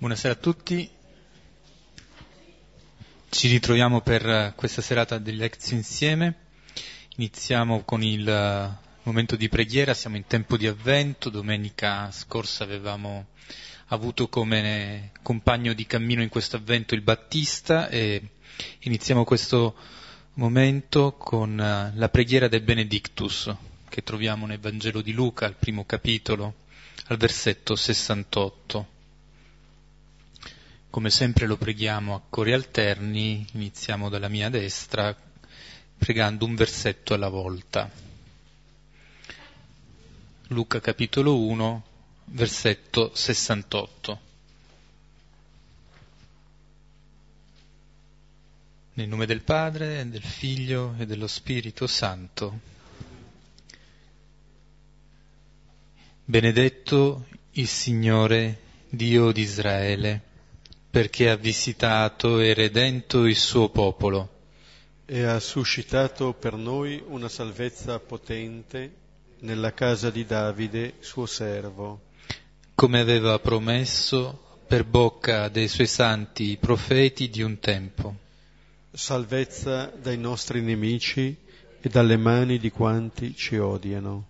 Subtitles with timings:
[0.00, 0.88] Buonasera a tutti.
[3.30, 6.36] Ci ritroviamo per questa serata di lezioni insieme.
[7.16, 11.30] Iniziamo con il momento di preghiera, siamo in tempo di avvento.
[11.30, 13.26] Domenica scorsa avevamo
[13.86, 18.22] avuto come compagno di cammino in questo avvento il Battista e
[18.78, 19.74] iniziamo questo
[20.34, 23.52] momento con la preghiera del Benedictus
[23.88, 26.54] che troviamo nel Vangelo di Luca, al primo capitolo,
[27.06, 28.97] al versetto 68.
[30.90, 35.14] Come sempre lo preghiamo a cori alterni, iniziamo dalla mia destra
[35.98, 37.90] pregando un versetto alla volta.
[40.46, 41.84] Luca capitolo 1,
[42.24, 44.20] versetto 68.
[48.94, 52.60] Nel nome del Padre, del Figlio e dello Spirito Santo.
[56.24, 60.27] Benedetto il Signore, Dio di Israele
[60.90, 64.36] perché ha visitato e redento il suo popolo.
[65.04, 68.92] E ha suscitato per noi una salvezza potente
[69.40, 72.00] nella casa di Davide, suo servo.
[72.74, 78.16] Come aveva promesso per bocca dei suoi santi profeti di un tempo.
[78.90, 81.36] Salvezza dai nostri nemici
[81.80, 84.26] e dalle mani di quanti ci odiano.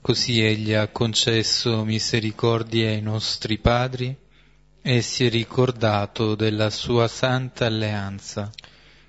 [0.00, 4.14] Così egli ha concesso misericordia ai nostri padri
[4.88, 8.52] e si è ricordato della sua santa alleanza.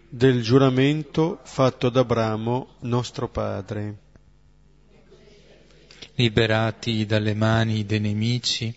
[0.10, 3.98] Del giuramento fatto ad Abramo, nostro padre.
[6.16, 8.76] Liberati dalle mani dei nemici,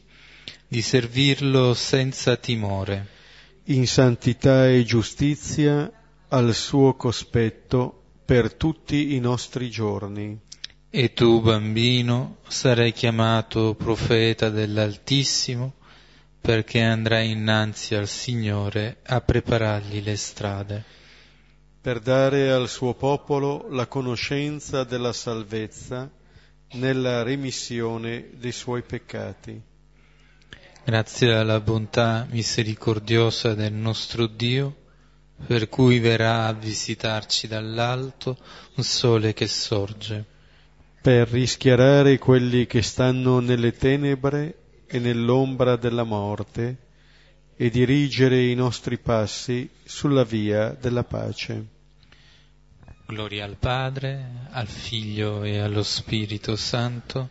[0.68, 3.06] di servirlo senza timore.
[3.68, 5.90] In santità e giustizia
[6.28, 10.38] al suo cospetto per tutti i nostri giorni.
[10.90, 15.78] E tu, bambino, sarai chiamato profeta dell'Altissimo,
[16.40, 20.84] perché andrai innanzi al Signore a preparargli le strade.
[21.80, 26.10] Per dare al suo popolo la conoscenza della salvezza
[26.72, 29.60] nella remissione dei suoi peccati.
[30.84, 34.76] Grazie alla bontà misericordiosa del nostro Dio,
[35.46, 38.36] per cui verrà a visitarci dall'alto
[38.76, 40.24] un sole che sorge.
[41.00, 44.59] Per rischiarare quelli che stanno nelle tenebre
[44.90, 46.88] e nell'ombra della morte
[47.56, 51.64] e dirigere i nostri passi sulla via della pace.
[53.06, 57.28] Gloria al Padre, al Figlio e allo Spirito Santo,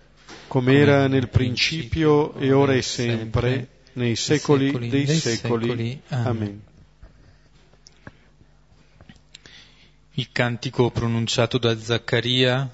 [0.48, 5.68] come era nel principio e ora e sempre, nei secoli, secoli dei, dei secoli.
[5.68, 6.02] secoli.
[6.08, 6.62] Amen.
[10.14, 12.70] Il cantico pronunciato da Zaccaria,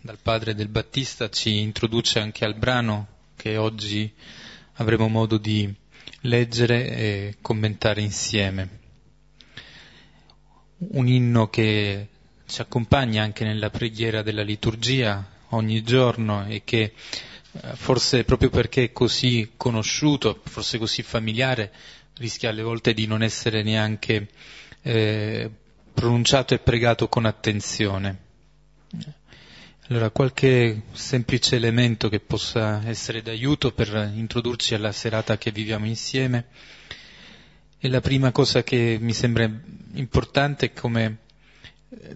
[0.00, 4.12] dal padre del Battista, ci introduce anche al brano che oggi
[4.74, 5.72] avremo modo di
[6.22, 8.68] leggere e commentare insieme.
[10.76, 12.08] Un inno che
[12.44, 16.92] ci accompagna anche nella preghiera della liturgia ogni giorno e che
[17.52, 21.72] eh, forse proprio perché è così conosciuto, forse così familiare,
[22.18, 24.28] rischia alle volte di non essere neanche
[24.82, 25.50] eh,
[25.94, 28.18] pronunciato e pregato con attenzione.
[29.90, 36.46] Allora, qualche semplice elemento che possa essere d'aiuto per introdurci alla serata che viviamo insieme.
[37.76, 39.50] E la prima cosa che mi sembra
[39.94, 41.18] importante è come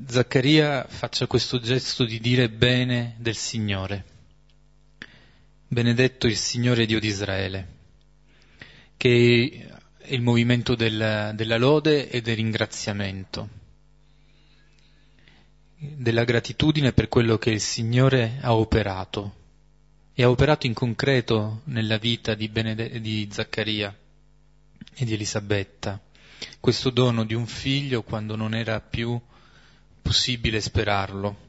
[0.07, 4.05] Zaccaria faccia questo gesto di dire bene del Signore.
[5.67, 7.69] Benedetto il Signore Dio di Israele,
[8.97, 9.67] che
[9.99, 13.63] è il movimento della, della lode e del ringraziamento
[15.97, 19.43] della gratitudine per quello che il Signore ha operato
[20.15, 23.97] e ha operato in concreto nella vita di, Benede- di Zaccaria
[24.95, 26.01] e di Elisabetta,
[26.61, 29.21] questo dono di un figlio quando non era più
[30.01, 31.43] possibile sperarlo.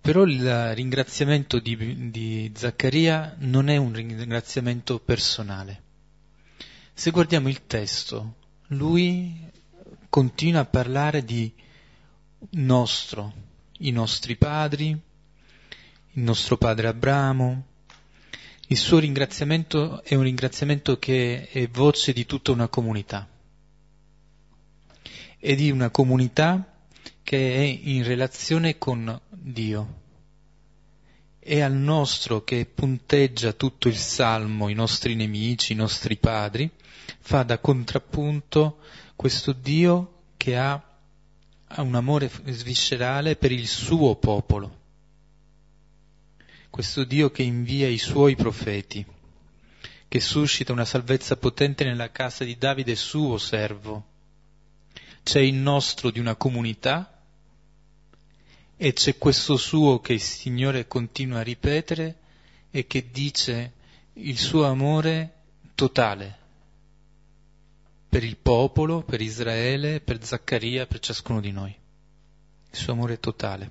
[0.00, 5.82] Però il ringraziamento di, di Zaccaria non è un ringraziamento personale.
[6.94, 8.36] Se guardiamo il testo,
[8.68, 9.36] lui
[10.18, 11.52] continua a parlare di
[12.50, 13.32] nostro,
[13.78, 17.66] i nostri padri, il nostro padre Abramo.
[18.66, 23.28] Il suo ringraziamento è un ringraziamento che è voce di tutta una comunità
[25.38, 26.68] e di una comunità
[27.22, 30.00] che è in relazione con Dio.
[31.38, 36.68] È al nostro che punteggia tutto il salmo, i nostri nemici, i nostri padri,
[37.20, 38.78] fa da contrappunto
[39.18, 40.80] questo Dio che ha,
[41.78, 44.78] un amore sviscerale per il suo popolo,
[46.70, 49.04] questo Dio che invia i suoi profeti,
[50.06, 54.04] che suscita una salvezza potente nella casa di Davide suo servo.
[55.24, 57.20] C'è il nostro di una comunità
[58.76, 62.18] e c'è questo suo che il Signore continua a ripetere
[62.70, 63.72] e che dice
[64.12, 65.32] il suo amore
[65.74, 66.37] totale
[68.08, 71.76] per il popolo, per Israele, per Zaccaria, per ciascuno di noi.
[72.70, 73.70] Il suo amore totale.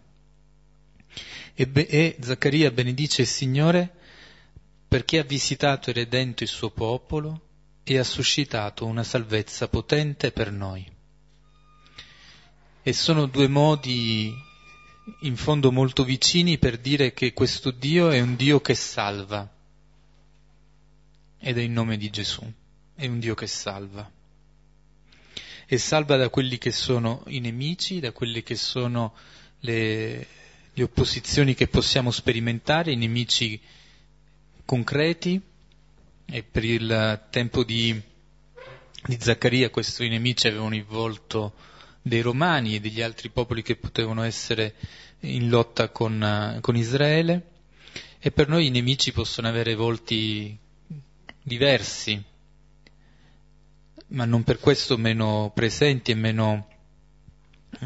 [1.53, 3.95] E, be- e Zaccaria benedice il Signore
[4.87, 7.41] perché ha visitato e redento il suo popolo
[7.83, 10.85] e ha suscitato una salvezza potente per noi.
[12.83, 14.33] E sono due modi
[15.21, 19.49] in fondo molto vicini per dire che questo Dio è un Dio che salva.
[21.39, 22.43] Ed è il nome di Gesù.
[22.93, 24.09] È un Dio che salva.
[25.69, 29.13] E salva da quelli che sono i nemici, da quelle che sono
[29.59, 30.27] le,
[30.73, 33.59] le opposizioni che possiamo sperimentare, i nemici
[34.63, 35.41] concreti.
[36.29, 38.01] E per il tempo di,
[39.05, 41.53] di Zaccaria questi nemici avevano il volto
[42.01, 44.75] dei romani e degli altri popoli che potevano essere
[45.21, 47.51] in lotta con, con Israele.
[48.19, 50.57] E per noi i nemici possono avere volti
[51.43, 52.21] diversi,
[54.09, 56.67] ma non per questo meno presenti e meno
[57.81, 57.85] uh,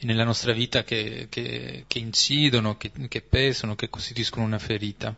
[0.00, 5.14] nella nostra vita che, che, che incidono, che, che pesano, che costituiscono una ferita.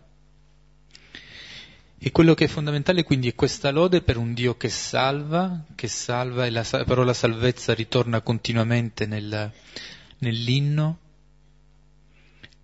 [2.03, 5.87] E quello che è fondamentale quindi è questa lode per un Dio che salva, che
[5.87, 9.53] salva e la parola salvezza ritorna continuamente nel,
[10.19, 10.99] nell'inno,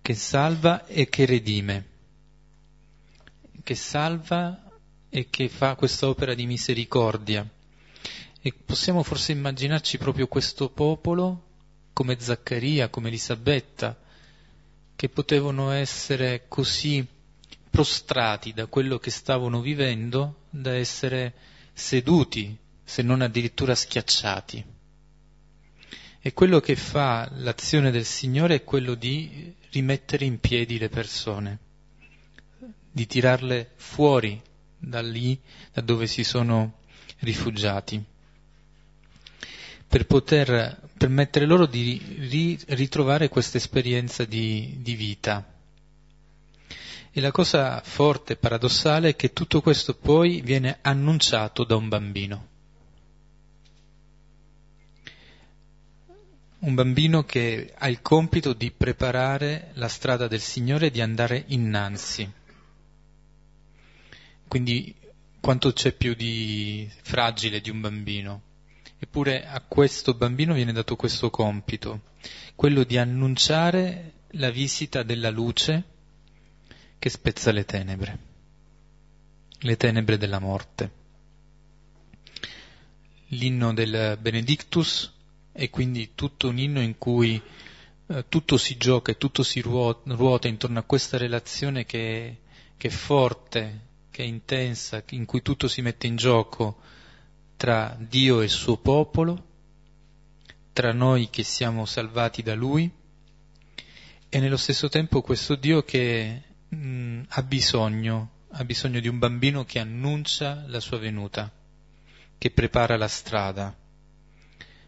[0.01, 1.85] che salva e che redime,
[3.61, 4.66] che salva
[5.09, 7.47] e che fa questa opera di misericordia.
[8.41, 11.43] E possiamo forse immaginarci proprio questo popolo
[11.93, 13.99] come Zaccaria, come Elisabetta,
[14.95, 17.05] che potevano essere così
[17.69, 21.33] prostrati da quello che stavano vivendo, da essere
[21.73, 24.65] seduti, se non addirittura schiacciati.
[26.19, 31.59] E quello che fa l'azione del Signore è quello di rimettere in piedi le persone,
[32.91, 34.41] di tirarle fuori
[34.77, 35.39] da lì,
[35.73, 36.79] da dove si sono
[37.19, 38.03] rifugiati
[39.87, 41.97] per poter permettere loro di
[42.29, 45.45] ri, ritrovare questa esperienza di, di vita.
[47.11, 51.87] E la cosa forte e paradossale è che tutto questo poi viene annunciato da un
[51.87, 52.47] bambino.
[56.59, 61.45] Un bambino che ha il compito di preparare la strada del Signore e di andare
[61.47, 62.29] innanzi.
[64.47, 64.95] Quindi
[65.39, 68.41] quanto c'è più di fragile di un bambino?
[68.99, 72.01] Eppure a questo bambino viene dato questo compito,
[72.55, 75.83] quello di annunciare la visita della luce
[76.97, 78.19] che spezza le tenebre,
[79.59, 80.91] le tenebre della morte.
[83.31, 85.13] L'inno del Benedictus
[85.51, 87.39] è quindi tutto un inno in cui
[88.07, 92.37] eh, tutto si gioca e tutto si ruota, ruota intorno a questa relazione che,
[92.77, 93.86] che è forte,
[94.17, 96.79] che è intensa, in cui tutto si mette in gioco
[97.55, 99.45] tra Dio e il suo popolo,
[100.73, 102.89] tra noi che siamo salvati da Lui
[104.27, 109.65] e nello stesso tempo questo Dio che mh, ha bisogno, ha bisogno di un bambino
[109.65, 111.51] che annuncia la sua venuta,
[112.39, 113.77] che prepara la strada.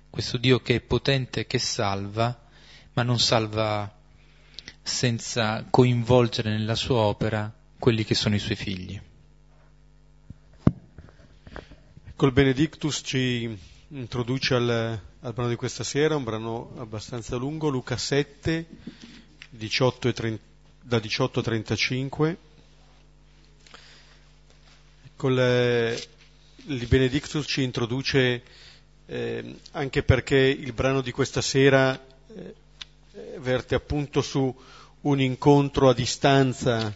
[0.10, 2.48] Questo Dio che è potente, che salva,
[2.94, 3.96] ma non salva
[4.82, 9.00] senza coinvolgere nella sua opera quelli che sono i suoi figli.
[12.20, 13.58] Col Benedictus ci
[13.92, 14.68] introduce al,
[15.22, 18.68] al, brano di questa sera, un brano abbastanza lungo, Luca 7,
[19.52, 20.44] 18 30,
[20.82, 22.38] da 18 a 35.
[25.16, 26.08] Col, eh,
[26.66, 28.44] il Benedictus ci introduce
[29.06, 31.98] eh, anche perché il brano di questa sera
[32.36, 32.54] eh,
[33.38, 34.54] verte appunto su
[35.04, 36.94] un incontro a distanza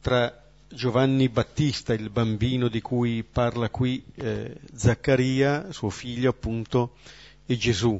[0.00, 0.37] tra
[0.70, 6.96] Giovanni Battista, il bambino di cui parla qui eh, Zaccaria, suo figlio appunto,
[7.46, 7.98] e Gesù.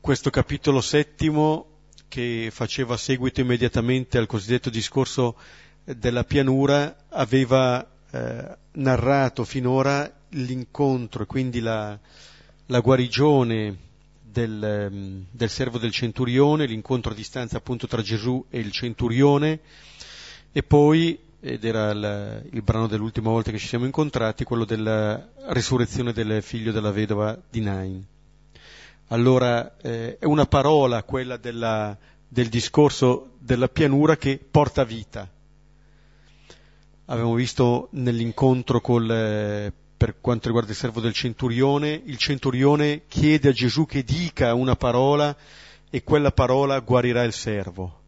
[0.00, 1.66] Questo capitolo settimo,
[2.08, 5.36] che faceva seguito immediatamente al cosiddetto discorso
[5.84, 11.98] della pianura, aveva eh, narrato finora l'incontro e quindi la,
[12.66, 13.76] la guarigione
[14.22, 19.60] del, mm, del servo del centurione, l'incontro a distanza appunto tra Gesù e il centurione,
[20.56, 25.22] e poi, ed era il, il, brano dell'ultima volta che ci siamo incontrati, quello della
[25.48, 28.02] risurrezione del figlio della vedova di Nain.
[29.08, 31.94] Allora eh, è una parola quella della,
[32.26, 35.30] del discorso della pianura che porta vita.
[37.04, 43.50] abbiamo visto nell'incontro col, eh, per quanto riguarda il servo del centurione, il centurione chiede
[43.50, 45.36] a Gesù che dica una parola
[45.90, 48.04] e quella parola guarirà il servo.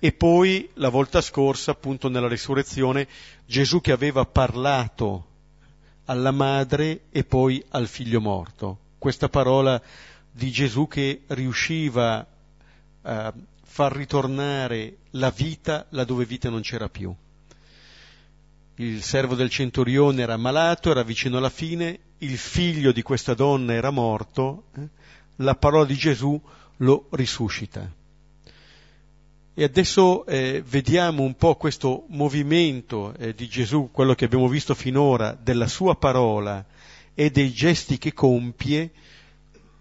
[0.00, 3.06] E poi, la volta scorsa, appunto nella risurrezione,
[3.46, 5.26] Gesù che aveva parlato
[6.06, 8.78] alla madre e poi al figlio morto.
[8.98, 9.80] Questa parola
[10.32, 12.26] di Gesù che riusciva
[13.02, 17.14] a far ritornare la vita laddove vita non c'era più
[18.80, 23.74] il servo del centurione era malato, era vicino alla fine, il figlio di questa donna
[23.74, 24.88] era morto, eh?
[25.36, 26.40] la parola di Gesù
[26.78, 27.98] lo risuscita.
[29.52, 34.74] E adesso eh, vediamo un po' questo movimento eh, di Gesù, quello che abbiamo visto
[34.74, 36.64] finora, della sua parola
[37.14, 38.90] e dei gesti che compie,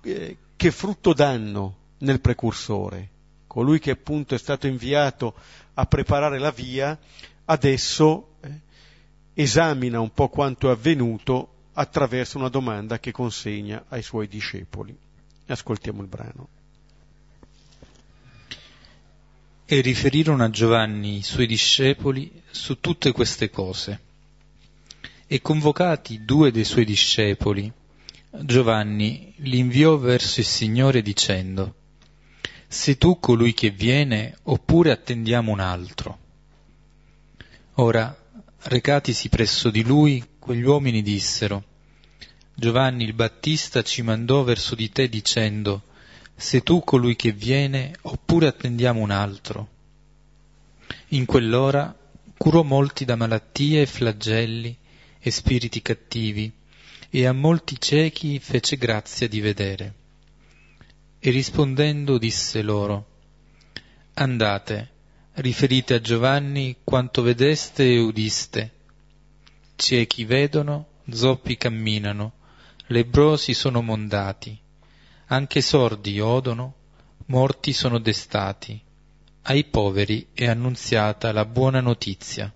[0.02, 3.10] eh, che frutto danno nel precursore.
[3.48, 5.34] Colui che appunto è stato inviato
[5.76, 6.98] a preparare la via,
[7.46, 8.36] adesso
[9.34, 14.96] esamina un po' quanto è avvenuto attraverso una domanda che consegna ai suoi discepoli.
[15.48, 16.59] Ascoltiamo il brano.
[19.72, 24.00] E riferirono a Giovanni i suoi discepoli su tutte queste cose.
[25.28, 27.72] E convocati due dei suoi discepoli,
[28.32, 31.76] Giovanni li inviò verso il Signore dicendo,
[32.68, 36.18] Sei tu colui che viene oppure attendiamo un altro?
[37.76, 38.18] Ora,
[38.64, 41.64] recatisi presso di lui, quegli uomini dissero,
[42.56, 45.84] Giovanni il Battista ci mandò verso di te dicendo,
[46.40, 49.68] sei tu colui che viene oppure attendiamo un altro?
[51.10, 51.94] In quell'ora
[52.38, 54.76] curò molti da malattie e flagelli
[55.20, 56.50] e spiriti cattivi,
[57.10, 59.94] e a molti ciechi fece grazia di vedere.
[61.20, 63.06] E rispondendo disse loro,
[64.14, 64.90] Andate,
[65.34, 68.72] riferite a Giovanni quanto vedeste e udiste.
[69.76, 72.32] Ciechi vedono, zoppi camminano,
[72.88, 74.58] lebrosi sono mondati,
[75.32, 76.74] anche sordi odono,
[77.28, 78.82] morti sono destati,
[79.44, 82.52] ai poveri è annunziata la buona notizia.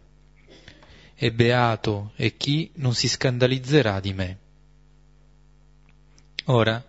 [1.15, 4.37] E beato è chi non si scandalizzerà di me.
[6.45, 6.83] Ora,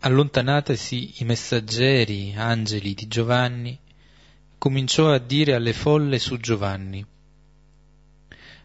[0.00, 3.78] allontanatesi i messaggeri, angeli di Giovanni,
[4.58, 7.04] cominciò a dire alle folle su Giovanni.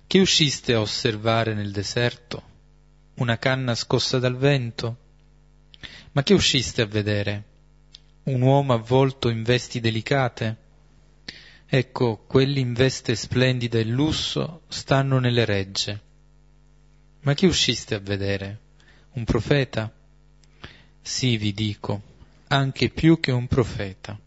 [0.06, 2.44] Che usciste a osservare nel deserto?
[3.16, 5.06] Una canna scossa dal vento?
[6.18, 7.44] Ma che usciste a vedere?
[8.24, 10.58] Un uomo avvolto in vesti delicate?
[11.68, 16.02] Ecco, quelli in veste splendida e lusso stanno nelle regge.
[17.20, 18.60] Ma che usciste a vedere?
[19.12, 19.94] Un profeta?
[21.04, 22.02] Sì, vi dico,
[22.48, 24.20] anche più che un profeta.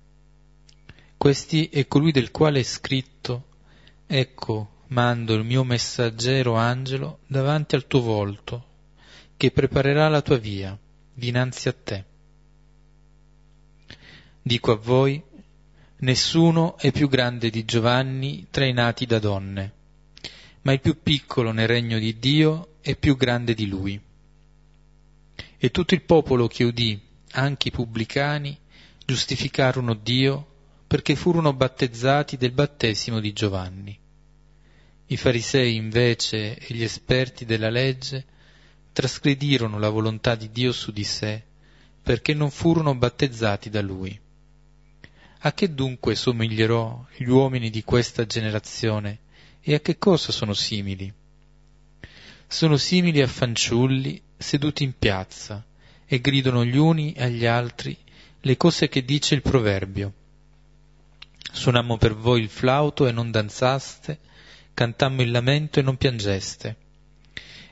[1.17, 3.47] Questi è colui del quale è scritto,
[4.07, 8.65] ecco, mando il mio messaggero angelo davanti al tuo volto,
[9.37, 10.79] che preparerà la tua via
[11.21, 12.05] dinanzi a te.
[14.43, 15.23] Dico a voi,
[15.99, 19.73] nessuno è più grande di Giovanni tra i nati da donne,
[20.63, 24.01] ma il più piccolo nel regno di Dio è più grande di lui.
[25.59, 26.99] E tutto il popolo che udì,
[27.33, 28.59] anche i pubblicani,
[29.05, 30.47] giustificarono Dio
[30.87, 33.97] perché furono battezzati del battesimo di Giovanni.
[35.07, 38.25] I farisei invece e gli esperti della legge
[38.93, 41.43] trasgredirono la volontà di Dio su di sé
[42.03, 44.19] perché non furono battezzati da lui.
[45.43, 49.19] A che dunque somiglierò gli uomini di questa generazione
[49.61, 51.13] e a che cosa sono simili?
[52.47, 55.65] Sono simili a fanciulli seduti in piazza
[56.07, 57.97] e gridano gli uni agli altri
[58.41, 60.15] le cose che dice il proverbio
[61.53, 64.19] Suonammo per voi il flauto e non danzaste,
[64.73, 66.77] cantammo il lamento e non piangeste.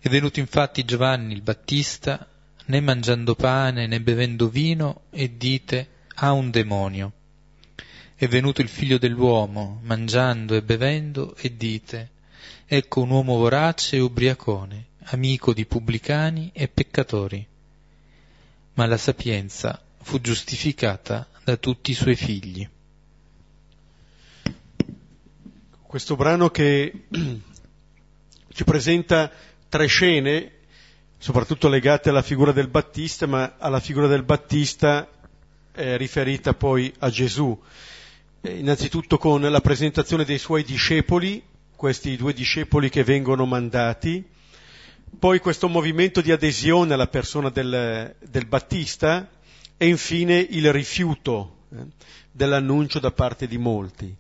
[0.00, 2.26] È venuto infatti Giovanni il Battista,
[2.66, 7.12] né mangiando pane né bevendo vino, e dite ha un demonio.
[8.14, 12.10] È venuto il figlio dell'uomo, mangiando e bevendo, e dite
[12.70, 17.46] ecco un uomo vorace e ubriacone, amico di pubblicani e peccatori.
[18.74, 22.68] Ma la sapienza fu giustificata da tutti i suoi figli.
[25.80, 27.06] Questo brano che
[28.52, 29.30] ci presenta
[29.68, 30.52] tre scene,
[31.18, 35.08] soprattutto legate alla figura del Battista, ma alla figura del Battista
[35.72, 37.58] eh, riferita poi a Gesù.
[38.40, 41.42] Eh, innanzitutto con la presentazione dei suoi discepoli,
[41.76, 44.24] questi due discepoli che vengono mandati,
[45.18, 49.28] poi questo movimento di adesione alla persona del, del Battista
[49.76, 51.76] e infine il rifiuto eh,
[52.30, 54.14] dell'annuncio da parte di molti.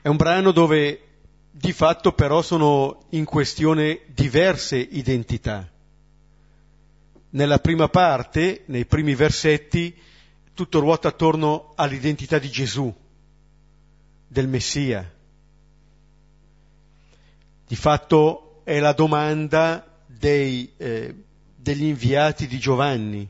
[0.00, 1.00] È un brano dove
[1.56, 5.70] di fatto però sono in questione diverse identità.
[7.30, 9.96] Nella prima parte, nei primi versetti,
[10.52, 12.92] tutto ruota attorno all'identità di Gesù,
[14.26, 15.08] del Messia.
[17.68, 21.14] Di fatto è la domanda dei, eh,
[21.54, 23.28] degli inviati di Giovanni.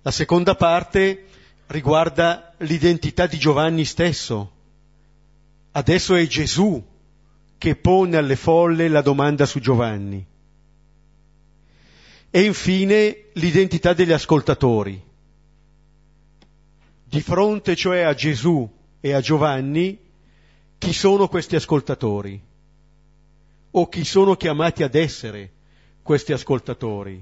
[0.00, 1.26] La seconda parte
[1.66, 4.52] riguarda l'identità di Giovanni stesso.
[5.76, 6.82] Adesso è Gesù
[7.58, 10.24] che pone alle folle la domanda su Giovanni.
[12.30, 15.02] E infine l'identità degli ascoltatori.
[17.04, 19.98] Di fronte cioè a Gesù e a Giovanni,
[20.78, 22.40] chi sono questi ascoltatori?
[23.72, 25.50] O chi sono chiamati ad essere
[26.02, 27.20] questi ascoltatori?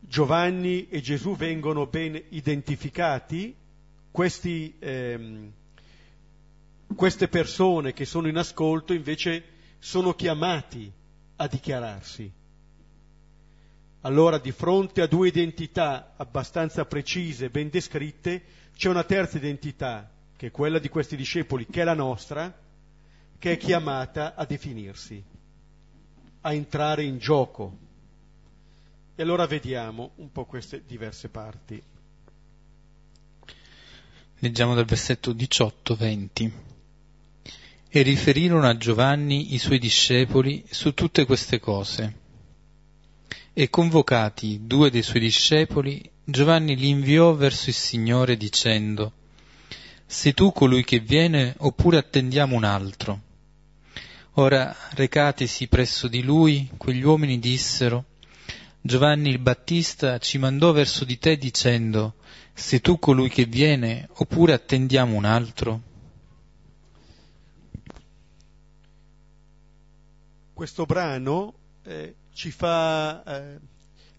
[0.00, 3.54] Giovanni e Gesù vengono ben identificati,
[4.10, 5.52] questi, ehm,
[6.94, 9.44] queste persone che sono in ascolto invece
[9.78, 10.90] sono chiamati
[11.36, 12.32] a dichiararsi.
[14.02, 18.44] Allora di fronte a due identità abbastanza precise, ben descritte,
[18.76, 22.56] c'è una terza identità, che è quella di questi discepoli, che è la nostra,
[23.38, 25.22] che è chiamata a definirsi,
[26.42, 27.78] a entrare in gioco.
[29.16, 31.82] E allora vediamo un po' queste diverse parti.
[34.38, 36.75] Leggiamo dal versetto 18-20.
[37.96, 42.14] E riferirono a Giovanni i suoi discepoli su tutte queste cose.
[43.54, 49.12] E convocati due dei suoi discepoli, Giovanni li inviò verso il Signore dicendo,
[50.04, 53.20] Sei tu colui che viene oppure attendiamo un altro?
[54.32, 58.04] Ora, recatisi presso di lui, quegli uomini dissero,
[58.82, 62.16] Giovanni il Battista ci mandò verso di te dicendo,
[62.52, 65.94] sei tu colui che viene oppure attendiamo un altro?
[70.56, 73.58] Questo brano eh, ci fa, eh,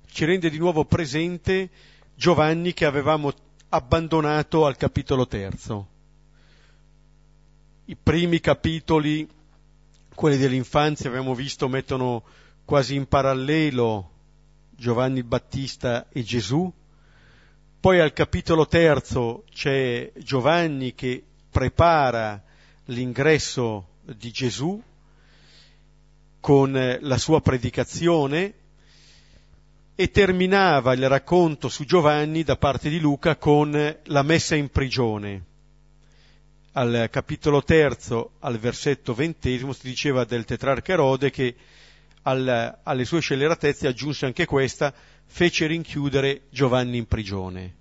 [0.05, 1.67] ci rende di nuovo presente
[2.13, 3.33] Giovanni che avevamo
[3.69, 5.87] abbandonato al capitolo terzo.
[7.85, 9.27] I primi capitoli,
[10.13, 12.23] quelli dell'infanzia, abbiamo visto, mettono
[12.65, 14.11] quasi in parallelo
[14.75, 16.71] Giovanni Battista e Gesù.
[17.79, 22.39] Poi al capitolo terzo c'è Giovanni che prepara
[22.85, 24.79] l'ingresso di Gesù
[26.47, 28.53] con la sua predicazione
[29.95, 35.43] e terminava il racconto su Giovanni da parte di Luca con la messa in prigione.
[36.71, 41.53] Al capitolo terzo, al versetto ventesimo, si diceva del tetrarca Erode che
[42.21, 44.93] al, alle sue scelleratezze aggiunse anche questa,
[45.25, 47.75] fece rinchiudere Giovanni in prigione.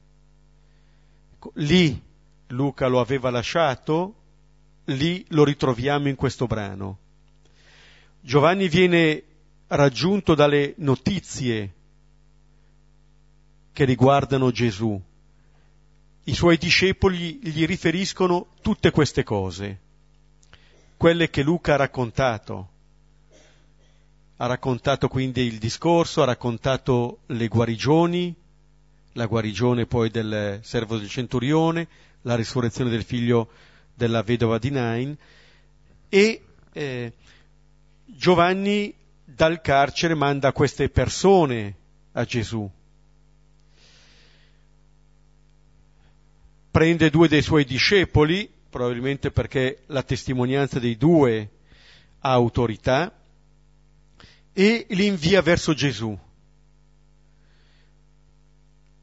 [1.52, 2.02] Lì
[2.48, 4.14] Luca lo aveva lasciato,
[4.86, 7.04] lì lo ritroviamo in questo brano.
[8.26, 9.22] Giovanni viene
[9.68, 11.74] raggiunto dalle notizie
[13.72, 15.00] che riguardano Gesù.
[16.24, 19.78] I suoi discepoli gli riferiscono tutte queste cose,
[20.96, 22.70] quelle che Luca ha raccontato
[24.38, 28.34] ha raccontato quindi il discorso, ha raccontato le guarigioni,
[29.12, 31.86] la guarigione poi del servo del centurione,
[32.22, 33.50] la risurrezione del figlio
[33.94, 35.16] della vedova di Nain
[36.08, 37.12] e eh,
[38.06, 41.76] Giovanni dal carcere manda queste persone
[42.12, 42.70] a Gesù.
[46.70, 51.50] Prende due dei suoi discepoli, probabilmente perché la testimonianza dei due
[52.20, 53.12] ha autorità,
[54.52, 56.18] e li invia verso Gesù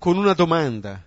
[0.03, 1.01] con una domanda,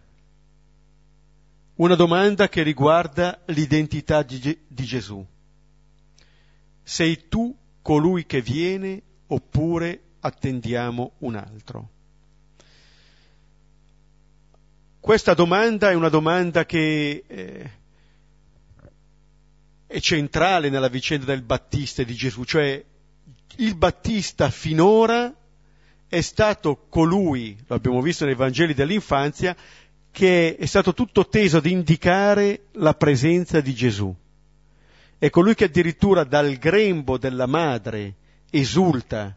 [1.75, 5.23] una domanda che riguarda l'identità di, Gesù.
[6.83, 7.55] Sei tu
[7.87, 11.89] colui che viene oppure attendiamo un altro?
[14.99, 17.71] Questa domanda è una domanda che eh,
[19.87, 22.85] è centrale nella vicenda del Battista e di Gesù, cioè
[23.59, 25.33] il Battista finora
[26.09, 29.55] è stato colui, lo abbiamo visto nei Vangeli dell'infanzia,
[30.11, 34.13] che è stato tutto teso ad indicare la presenza di Gesù.
[35.19, 38.15] È colui che addirittura dal grembo della madre
[38.51, 39.35] esulta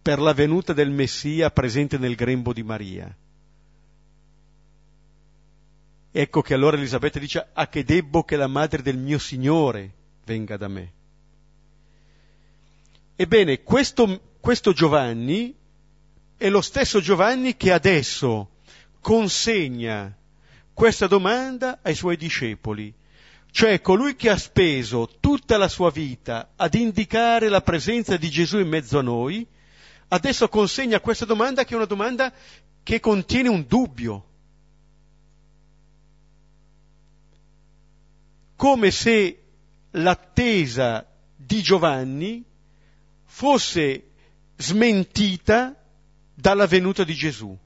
[0.00, 3.14] per la venuta del Messia presente nel grembo di Maria.
[6.12, 9.92] Ecco che allora Elisabetta dice, a che debbo che la madre del mio Signore
[10.24, 10.92] venga da me.
[13.16, 15.54] Ebbene, questo, questo Giovanni
[16.36, 18.50] è lo stesso Giovanni che adesso
[19.00, 20.14] consegna
[20.72, 22.94] questa domanda ai suoi discepoli,
[23.56, 28.58] Cioè colui che ha speso tutta la sua vita ad indicare la presenza di Gesù
[28.58, 29.46] in mezzo a noi,
[30.08, 32.30] adesso consegna questa domanda che è una domanda
[32.82, 34.26] che contiene un dubbio.
[38.56, 39.42] Come se
[39.92, 42.44] l'attesa di Giovanni
[43.24, 44.10] fosse
[44.54, 45.74] smentita
[46.34, 47.56] dalla venuta di Gesù.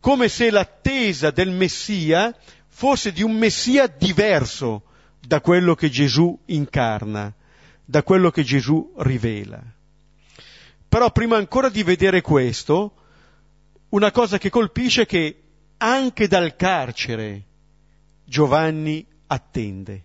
[0.00, 2.36] Come se l'attesa del Messia
[2.78, 4.84] fosse di un Messia diverso
[5.18, 7.34] da quello che Gesù incarna,
[7.84, 9.60] da quello che Gesù rivela.
[10.88, 12.94] Però prima ancora di vedere questo,
[13.88, 15.42] una cosa che colpisce è che
[15.78, 17.42] anche dal carcere
[18.24, 20.04] Giovanni attende.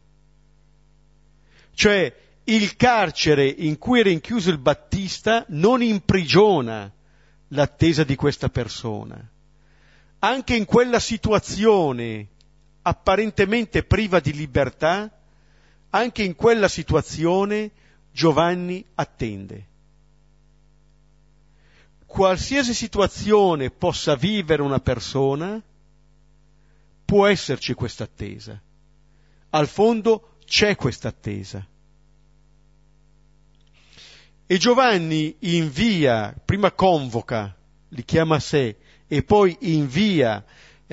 [1.75, 2.12] Cioè
[2.45, 6.91] il carcere in cui era rinchiuso il Battista non imprigiona
[7.49, 9.29] l'attesa di questa persona.
[10.17, 12.29] Anche in quella situazione
[12.83, 15.11] apparentemente priva di libertà,
[15.89, 17.71] anche in quella situazione
[18.11, 19.67] Giovanni attende.
[22.05, 25.61] Qualsiasi situazione possa vivere una persona,
[27.05, 28.59] può esserci questa attesa.
[29.49, 31.65] Al fondo c'è questa attesa.
[34.45, 37.55] E Giovanni invia, prima convoca,
[37.89, 40.43] li chiama a sé, e poi invia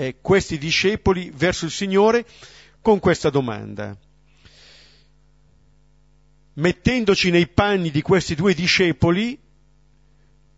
[0.01, 2.27] eh, questi discepoli verso il Signore
[2.81, 3.95] con questa domanda.
[6.55, 9.39] Mettendoci nei panni di questi due discepoli,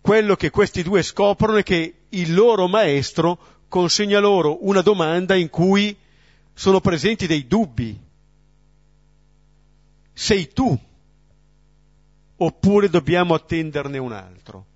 [0.01, 5.49] quello che questi due scoprono è che il loro maestro consegna loro una domanda in
[5.49, 5.97] cui
[6.55, 7.99] sono presenti dei dubbi.
[10.13, 10.79] Sei tu
[12.37, 14.67] oppure dobbiamo attenderne un altro?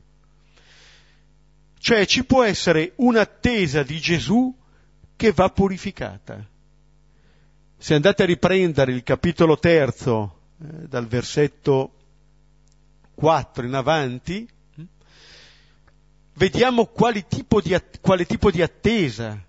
[1.86, 4.52] Cioè ci può essere un'attesa di Gesù
[5.14, 6.44] che va purificata.
[7.78, 11.92] Se andate a riprendere il capitolo terzo, eh, dal versetto
[13.14, 14.48] 4 in avanti,
[16.32, 16.90] vediamo
[17.28, 19.40] tipo di, quale tipo di attesa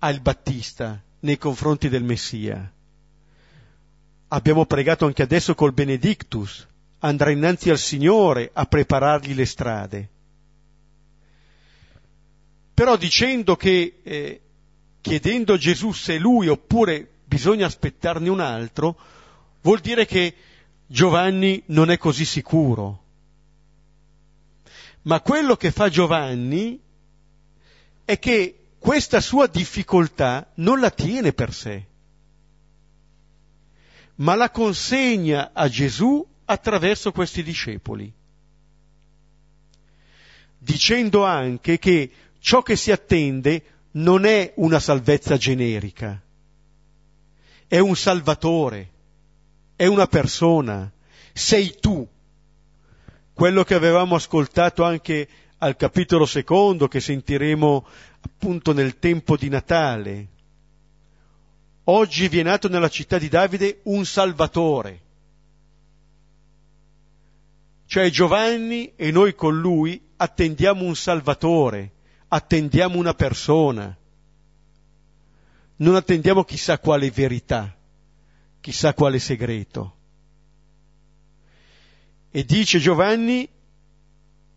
[0.00, 2.72] ha il Battista nei confronti del Messia.
[4.26, 6.66] Abbiamo pregato anche adesso col Benedictus,
[6.98, 10.10] andrà innanzi al Signore a preparargli le strade.
[12.76, 14.40] Però dicendo che, eh,
[15.00, 18.98] chiedendo a Gesù se è lui oppure bisogna aspettarne un altro,
[19.62, 20.34] vuol dire che
[20.86, 23.02] Giovanni non è così sicuro.
[25.04, 26.78] Ma quello che fa Giovanni
[28.04, 31.86] è che questa sua difficoltà non la tiene per sé,
[34.16, 38.12] ma la consegna a Gesù attraverso questi discepoli,
[40.58, 42.10] dicendo anche che
[42.46, 46.22] ciò che si attende non è una salvezza generica,
[47.66, 48.90] è un salvatore,
[49.74, 50.88] è una persona,
[51.32, 52.06] sei tu.
[53.32, 55.28] Quello che avevamo ascoltato anche
[55.58, 57.84] al capitolo secondo, che sentiremo
[58.20, 60.28] appunto nel tempo di Natale.
[61.82, 65.00] Oggi vi è nato nella città di Davide un salvatore.
[67.86, 71.95] Cioè Giovanni e noi con lui attendiamo un Salvatore,
[72.28, 73.96] attendiamo una persona,
[75.76, 77.74] non attendiamo chissà quale verità,
[78.60, 79.94] chissà quale segreto.
[82.30, 83.48] E dice Giovanni,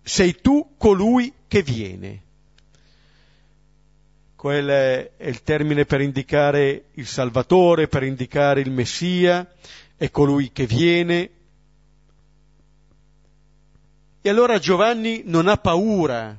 [0.02, 2.24] sei tu colui che viene.
[4.36, 9.50] Quello è il termine per indicare il Salvatore, per indicare il Messia,
[9.98, 11.30] è colui che viene,
[14.22, 16.38] e allora Giovanni non ha paura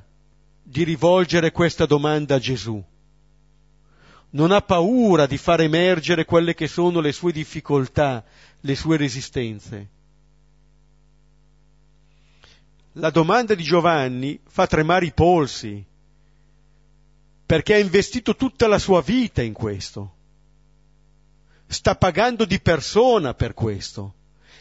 [0.71, 2.81] di rivolgere questa domanda a Gesù.
[4.29, 8.23] Non ha paura di far emergere quelle che sono le sue difficoltà,
[8.61, 9.89] le sue resistenze.
[12.93, 15.85] La domanda di Giovanni fa tremare i polsi,
[17.45, 20.15] perché ha investito tutta la sua vita in questo.
[21.67, 24.13] Sta pagando di persona per questo.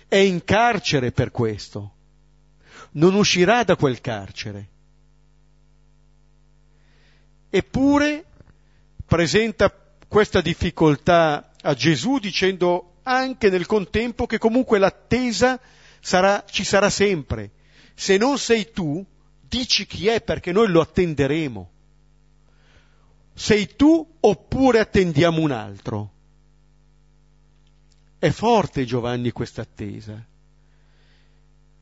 [0.08, 1.94] È in carcere per questo
[2.92, 4.68] non uscirà da quel carcere.
[7.50, 8.24] Eppure
[9.04, 9.74] presenta
[10.06, 15.60] questa difficoltà a Gesù dicendo anche nel contempo che comunque l'attesa
[16.00, 17.50] sarà, ci sarà sempre.
[17.94, 19.04] Se non sei tu,
[19.40, 21.70] dici chi è perché noi lo attenderemo.
[23.34, 26.12] Sei tu oppure attendiamo un altro?
[28.18, 30.24] È forte Giovanni questa attesa.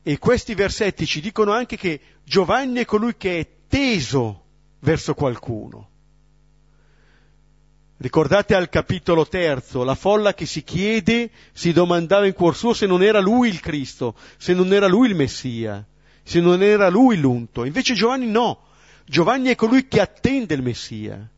[0.01, 4.45] E questi versetti ci dicono anche che Giovanni è colui che è teso
[4.79, 5.87] verso qualcuno.
[7.97, 12.85] Ricordate al capitolo terzo, la folla che si chiede, si domandava in cuor suo se
[12.85, 15.85] non era lui il Cristo, se non era lui il Messia,
[16.23, 17.65] se non era lui l'unto.
[17.65, 18.67] Invece Giovanni no,
[19.05, 21.29] Giovanni è colui che attende il Messia,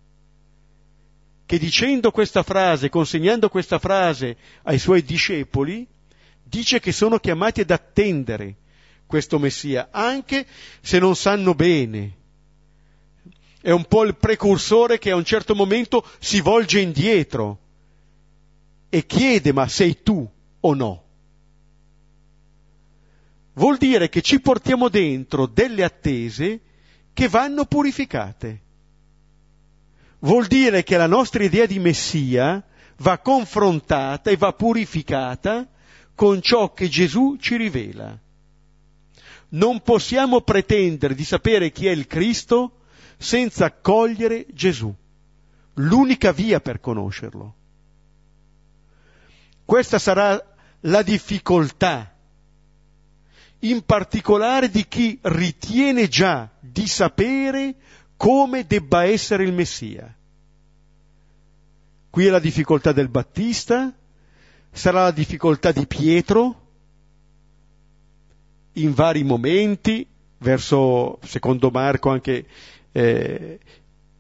[1.47, 5.87] che dicendo questa frase, consegnando questa frase ai suoi discepoli,
[6.43, 8.57] dice che sono chiamati ad attendere
[9.07, 10.45] questo Messia, anche
[10.79, 12.17] se non sanno bene,
[13.61, 17.59] è un po' il precursore che a un certo momento si volge indietro
[18.89, 20.27] e chiede ma sei tu
[20.59, 21.03] o no?
[23.53, 26.61] Vuol dire che ci portiamo dentro delle attese
[27.13, 28.61] che vanno purificate.
[30.19, 32.63] Vuol dire che la nostra idea di Messia
[32.97, 35.67] va confrontata e va purificata
[36.15, 38.17] con ciò che Gesù ci rivela.
[39.49, 42.80] Non possiamo pretendere di sapere chi è il Cristo
[43.21, 44.93] senza accogliere Gesù,
[45.75, 47.53] l'unica via per conoscerlo.
[49.63, 50.43] Questa sarà
[50.81, 52.15] la difficoltà,
[53.59, 57.75] in particolare di chi ritiene già di sapere
[58.17, 60.13] come debba essere il Messia.
[62.09, 63.93] Qui è la difficoltà del Battista,
[64.71, 66.69] sarà la difficoltà di Pietro,
[68.73, 70.07] in vari momenti,
[70.39, 72.47] verso, secondo Marco, anche
[72.91, 73.59] eh,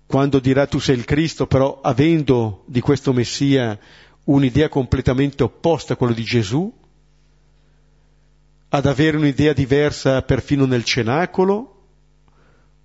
[0.05, 3.79] quando dirà tu sei il Cristo, però avendo di questo Messia
[4.25, 6.71] un'idea completamente opposta a quella di Gesù,
[8.69, 11.87] ad avere un'idea diversa perfino nel cenacolo,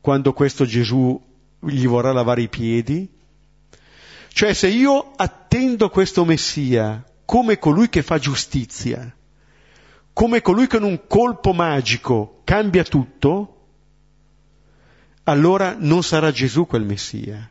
[0.00, 1.20] quando questo Gesù
[1.60, 3.08] gli vorrà lavare i piedi.
[4.28, 9.14] Cioè se io attendo questo Messia come colui che fa giustizia,
[10.12, 13.55] come colui che in un colpo magico cambia tutto,
[15.28, 17.50] allora non sarà Gesù quel Messia.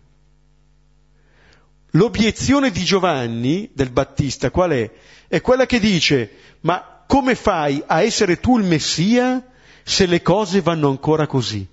[1.92, 4.92] L'obiezione di Giovanni, del Battista, qual è?
[5.28, 9.46] È quella che dice, ma come fai a essere tu il Messia
[9.84, 11.68] se le cose vanno ancora così?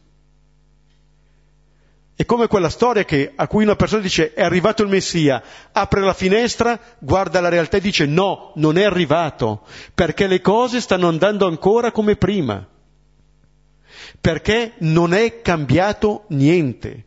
[2.15, 6.01] È come quella storia che, a cui una persona dice è arrivato il Messia, apre
[6.01, 9.63] la finestra, guarda la realtà e dice no, non è arrivato,
[9.95, 12.67] perché le cose stanno andando ancora come prima
[14.23, 17.05] perché non è cambiato niente.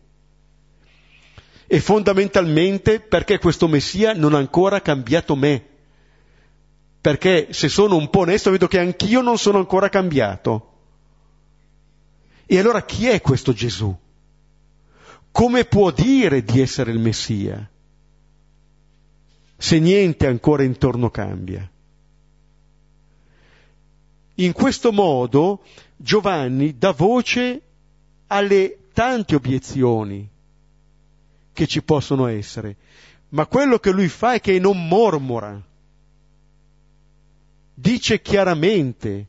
[1.66, 5.66] E fondamentalmente perché questo Messia non ha ancora cambiato me.
[7.00, 10.74] Perché se sono un po' onesto vedo che anch'io non sono ancora cambiato.
[12.46, 13.98] E allora chi è questo Gesù?
[15.32, 17.70] Come può dire di essere il Messia?
[19.56, 21.70] Se niente ancora intorno cambia.
[24.36, 25.64] In questo modo
[25.98, 27.62] Giovanni dà voce
[28.28, 30.28] alle tante obiezioni
[31.54, 32.76] che ci possono essere,
[33.30, 35.62] ma quello che lui fa è che non mormora,
[37.74, 39.28] dice chiaramente,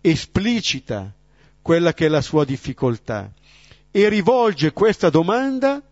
[0.00, 1.12] esplicita
[1.62, 3.32] quella che è la sua difficoltà
[3.90, 5.82] e rivolge questa domanda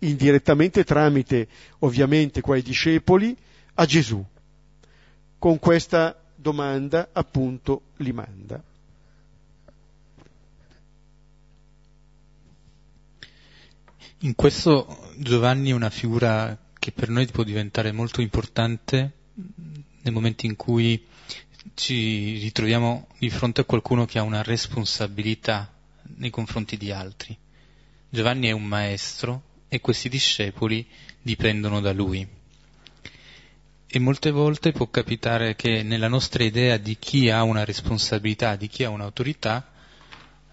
[0.00, 1.48] indirettamente tramite
[1.78, 3.34] ovviamente quei discepoli
[3.74, 4.22] a Gesù
[5.38, 8.62] con questa domanda appunto li manda.
[14.22, 19.12] In questo Giovanni è una figura che per noi può diventare molto importante
[20.02, 21.06] nel momento in cui
[21.74, 25.72] ci ritroviamo di fronte a qualcuno che ha una responsabilità
[26.16, 27.36] nei confronti di altri.
[28.08, 30.86] Giovanni è un maestro e questi discepoli
[31.22, 32.26] dipendono da lui.
[33.92, 38.68] E molte volte può capitare che nella nostra idea di chi ha una responsabilità, di
[38.68, 39.68] chi ha un'autorità,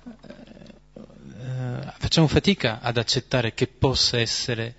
[0.04, 4.74] eh, facciamo fatica ad accettare che possa essere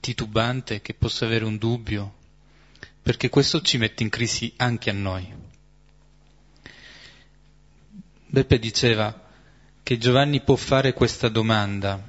[0.00, 2.14] titubante, che possa avere un dubbio,
[3.00, 5.32] perché questo ci mette in crisi anche a noi.
[8.26, 9.28] Beppe diceva
[9.84, 12.04] che Giovanni può fare questa domanda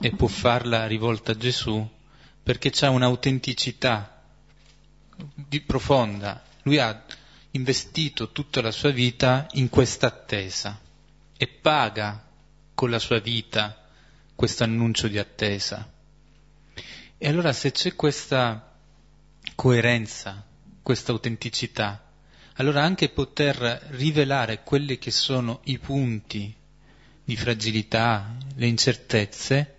[0.00, 1.88] e può farla rivolta a Gesù
[2.42, 4.17] perché c'è un'autenticità
[5.64, 6.42] profonda.
[6.62, 7.04] Lui ha
[7.52, 10.80] investito tutta la sua vita in questa attesa
[11.36, 12.24] e paga
[12.74, 13.86] con la sua vita
[14.34, 15.90] questo annuncio di attesa.
[17.16, 18.76] E allora se c'è questa
[19.54, 20.44] coerenza,
[20.82, 22.04] questa autenticità,
[22.54, 23.56] allora anche poter
[23.90, 26.54] rivelare quelli che sono i punti
[27.24, 29.74] di fragilità, le incertezze,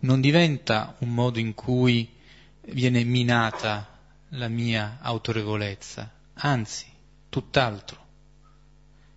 [0.00, 2.08] non diventa un modo in cui
[2.60, 3.97] viene minata
[4.30, 6.86] la mia autorevolezza, anzi,
[7.28, 8.06] tutt'altro,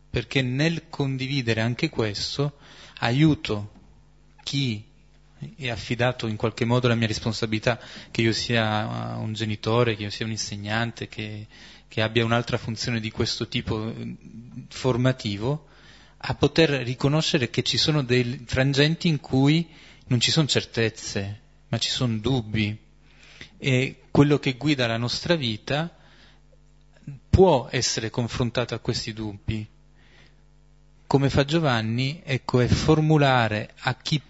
[0.10, 2.58] perché nel condividere anche questo
[3.00, 3.80] aiuto
[4.43, 4.86] chi
[5.56, 7.80] e affidato in qualche modo la mia responsabilità,
[8.12, 11.47] che io sia un genitore, che io sia un insegnante, che,
[11.88, 14.15] che abbia un'altra funzione di questo tipo eh,
[14.69, 15.67] formativo,
[16.24, 19.67] a poter riconoscere che ci sono dei frangenti in cui
[20.08, 22.78] non ci sono certezze, ma ci sono dubbi
[23.58, 25.95] e quello che guida la nostra vita
[27.30, 29.67] può essere confrontato a questi dubbi.
[31.08, 34.21] Come fa Giovanni, ecco, è formulare a chi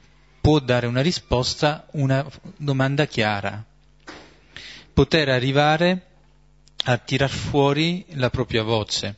[0.41, 2.25] può dare una risposta una
[2.57, 3.63] domanda chiara,
[4.93, 6.07] poter arrivare
[6.85, 9.17] a tirar fuori la propria voce.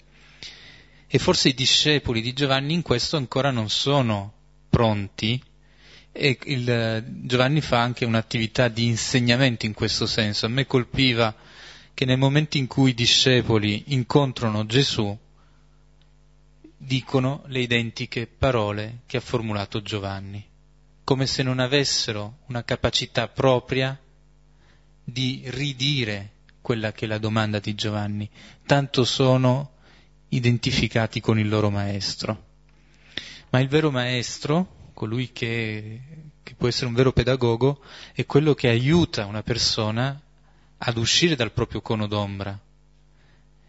[1.08, 4.34] E forse i discepoli di Giovanni in questo ancora non sono
[4.70, 5.42] pronti
[6.16, 10.46] e il, Giovanni fa anche un'attività di insegnamento in questo senso.
[10.46, 11.36] A me colpiva
[11.96, 15.18] che nel momento in cui i discepoli incontrano Gesù,
[16.78, 20.46] dicono le identiche parole che ha formulato Giovanni,
[21.04, 23.98] come se non avessero una capacità propria
[25.04, 28.30] di ridire quella che è la domanda di Giovanni,
[28.66, 29.72] tanto sono
[30.30, 32.52] identificati con il loro maestro.
[33.50, 36.02] Ma il vero maestro, colui che,
[36.44, 37.82] che può essere un vero pedagogo,
[38.14, 40.20] è quello che aiuta una persona
[40.78, 42.60] ad uscire dal proprio cono d'ombra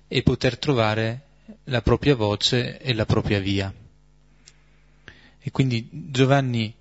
[0.06, 1.22] e poter trovare
[1.64, 3.72] la propria voce e la propria via.
[5.40, 6.74] E quindi Giovanni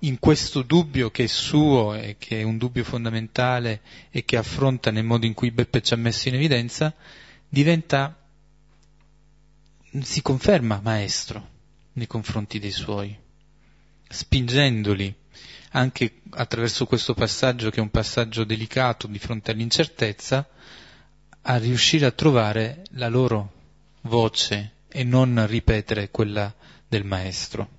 [0.00, 4.90] in questo dubbio che è suo e che è un dubbio fondamentale e che affronta
[4.90, 6.94] nel modo in cui Beppe ci ha messo in evidenza,
[7.48, 8.16] diventa,
[10.00, 11.48] si conferma maestro
[11.94, 13.16] nei confronti dei suoi
[14.12, 15.14] spingendoli
[15.72, 20.48] anche attraverso questo passaggio che è un passaggio delicato di fronte all'incertezza,
[21.42, 23.52] a riuscire a trovare la loro
[24.02, 26.52] voce e non ripetere quella
[26.88, 27.78] del maestro.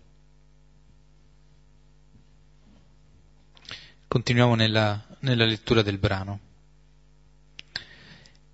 [4.08, 6.40] Continuiamo nella, nella lettura del brano.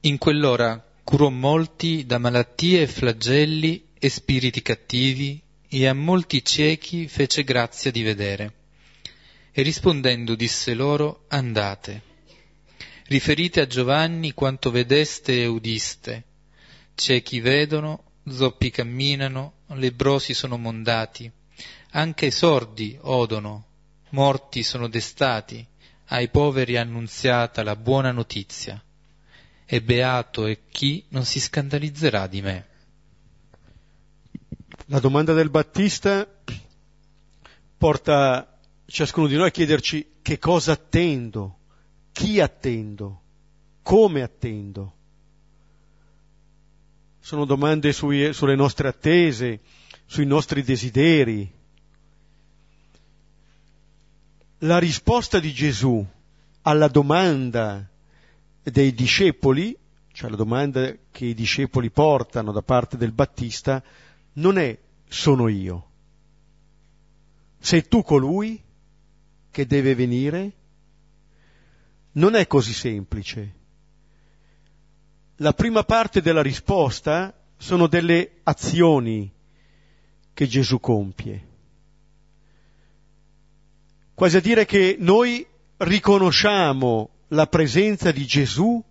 [0.02, 7.08] In quell'ora curò molti da malattie e flagelli e spiriti cattivi e a molti ciechi
[7.08, 8.54] fece grazia di vedere.
[9.52, 12.02] E rispondendo disse loro, andate,
[13.08, 16.24] riferite a Giovanni quanto vedeste e udiste.
[16.96, 21.30] Ciechi vedono, zoppi camminano, lebrosi sono mondati,
[21.92, 23.66] anche sordi odono,
[24.10, 25.66] morti sono destati,
[26.10, 28.82] ai poveri annunziata la buona notizia.
[29.66, 32.68] E beato è chi non si scandalizzerà di me.
[34.90, 36.26] La domanda del Battista
[37.78, 41.58] porta ciascuno di noi a chiederci che cosa attendo,
[42.14, 43.22] chi attendo,
[43.82, 44.94] come attendo.
[47.20, 49.60] Sono domande sui, sulle nostre attese,
[50.06, 51.52] sui nostri desideri.
[54.60, 56.06] La risposta di Gesù
[56.62, 57.86] alla domanda
[58.64, 59.78] dei discepoli,
[60.14, 63.84] cioè la domanda che i discepoli portano da parte del Battista,
[64.38, 65.86] non è sono io.
[67.60, 68.62] Sei tu colui
[69.52, 70.52] che deve venire?
[72.14, 73.56] Non è così semplice.
[75.38, 79.32] La prima parte della risposta sono delle azioni
[80.34, 81.46] che Gesù compie.
[84.14, 85.46] Quasi a dire che noi
[85.78, 88.84] riconosciamo la presenza di Gesù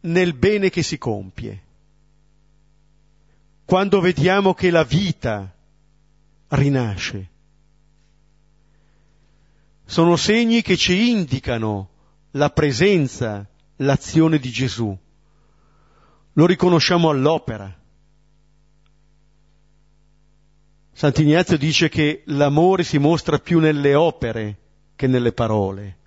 [0.00, 1.63] nel bene che si compie
[3.64, 5.52] quando vediamo che la vita
[6.48, 7.30] rinasce.
[9.84, 11.90] Sono segni che ci indicano
[12.32, 13.46] la presenza,
[13.76, 14.96] l'azione di Gesù.
[16.32, 17.82] Lo riconosciamo all'opera.
[20.92, 24.58] Sant'Ignazio dice che l'amore si mostra più nelle opere
[24.94, 25.98] che nelle parole.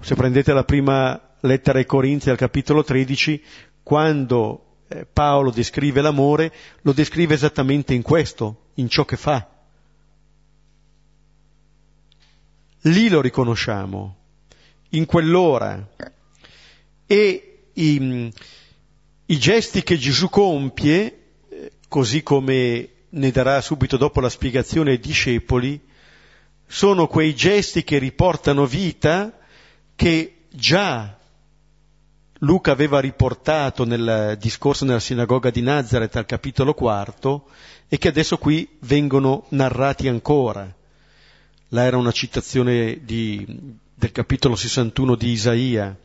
[0.00, 3.42] Se prendete la prima lettera ai Corinzi al capitolo 13,
[3.82, 4.71] quando
[5.12, 6.52] Paolo descrive l'amore,
[6.82, 9.48] lo descrive esattamente in questo, in ciò che fa.
[12.82, 14.16] Lì lo riconosciamo,
[14.90, 15.88] in quell'ora.
[17.06, 18.32] E i,
[19.26, 21.18] i gesti che Gesù compie,
[21.48, 25.80] eh, così come ne darà subito dopo la spiegazione ai discepoli,
[26.66, 29.38] sono quei gesti che riportano vita
[29.94, 31.18] che già
[32.44, 37.48] Luca aveva riportato nel discorso nella sinagoga di Nazareth al capitolo quarto
[37.88, 40.72] e che adesso qui vengono narrati ancora.
[41.68, 43.46] Là era una citazione di,
[43.94, 45.96] del capitolo 61 di Isaia.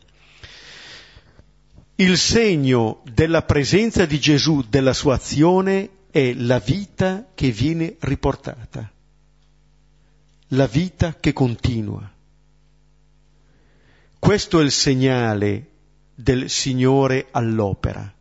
[1.96, 8.92] Il segno della presenza di Gesù, della sua azione, è la vita che viene riportata.
[10.52, 12.10] la vita che continua.
[14.20, 15.72] Questo è il segnale
[16.20, 18.12] del Signore all'opera.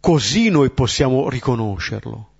[0.00, 2.30] Così noi possiamo riconoscerlo.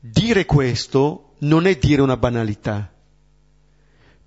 [0.00, 2.92] Dire questo non è dire una banalità,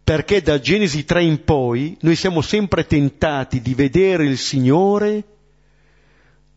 [0.01, 5.24] perché da Genesi 3 in poi noi siamo sempre tentati di vedere il Signore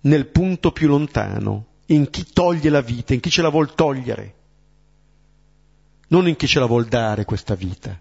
[0.03, 4.35] nel punto più lontano, in chi toglie la vita, in chi ce la vuol togliere,
[6.09, 8.01] non in chi ce la vuol dare questa vita.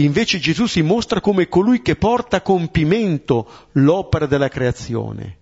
[0.00, 5.38] Invece Gesù si mostra come colui che porta a compimento l'opera della creazione,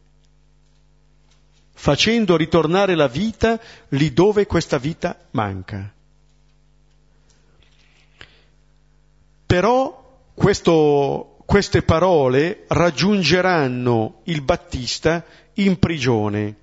[1.73, 5.93] facendo ritornare la vita lì dove questa vita manca.
[9.47, 16.57] Però questo, queste parole raggiungeranno il Battista in prigione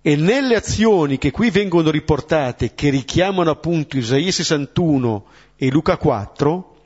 [0.00, 5.24] e nelle azioni che qui vengono riportate, che richiamano appunto Isaia 61
[5.56, 6.76] e Luca 4,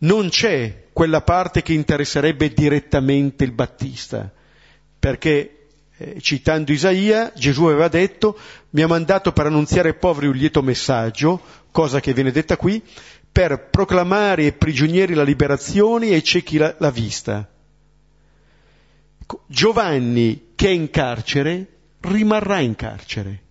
[0.00, 4.30] non c'è quella parte che interesserebbe direttamente il Battista,
[4.98, 8.38] perché eh, citando Isaia, Gesù aveva detto,
[8.70, 11.40] mi ha mandato per annunziare ai poveri un lieto messaggio,
[11.70, 12.82] cosa che viene detta qui,
[13.30, 17.48] per proclamare ai prigionieri la liberazione e ai ciechi la, la vista.
[19.46, 21.66] Giovanni, che è in carcere,
[22.00, 23.42] rimarrà in carcere.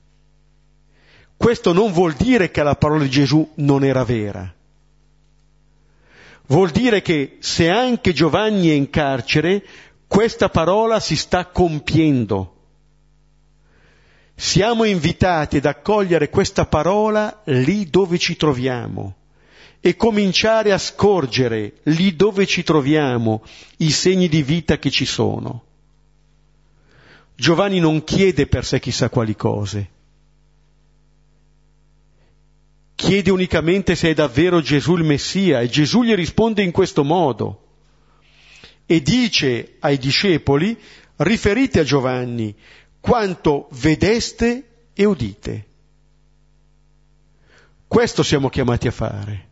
[1.37, 4.53] Questo non vuol dire che la parola di Gesù non era vera
[6.49, 9.63] Vuol dire che se anche Giovanni è in carcere,
[10.07, 12.55] questa parola si sta compiendo.
[14.33, 19.15] Siamo invitati ad accogliere questa parola lì dove ci troviamo
[19.79, 23.43] e cominciare a scorgere lì dove ci troviamo
[23.77, 25.65] i segni di vita che ci sono.
[27.35, 29.89] Giovanni non chiede per sé chissà quali cose,
[32.99, 37.67] chiede unicamente se è davvero Gesù il Messia e Gesù gli risponde in questo modo
[38.85, 40.77] e dice ai discepoli,
[41.15, 42.53] riferite a Giovanni
[42.99, 45.67] quanto vedeste e udite.
[47.87, 49.47] Questo siamo chiamati a fare.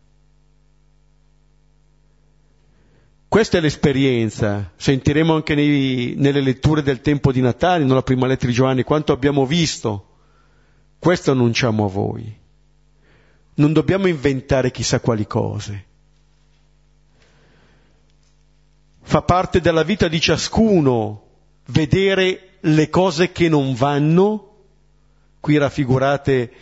[3.28, 8.48] Questa è l'esperienza, sentiremo anche nei, nelle letture del tempo di Natale, nella prima lettera
[8.48, 10.16] di Giovanni, quanto abbiamo visto.
[10.98, 12.46] Questo annunciamo a voi
[13.58, 15.86] non dobbiamo inventare chissà quali cose.
[19.02, 21.26] Fa parte della vita di ciascuno
[21.66, 24.56] vedere le cose che non vanno,
[25.40, 26.52] qui raffigurate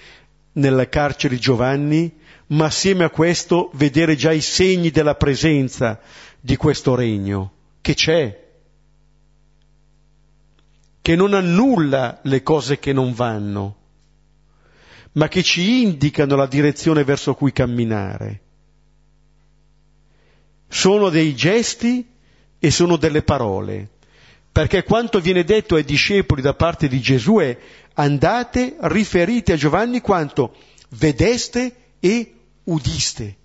[0.53, 2.13] nella carcere Giovanni,
[2.49, 6.01] ma assieme a questo vedere già i segni della presenza
[6.41, 8.45] di questo regno, che c'è,
[11.03, 13.77] che non annulla le cose che non vanno,
[15.17, 18.41] ma che ci indicano la direzione verso cui camminare.
[20.69, 22.07] Sono dei gesti
[22.59, 23.89] e sono delle parole,
[24.53, 27.57] perché quanto viene detto ai discepoli da parte di Gesù è
[27.95, 30.55] andate, riferite a Giovanni quanto
[30.91, 33.37] vedeste e udiste.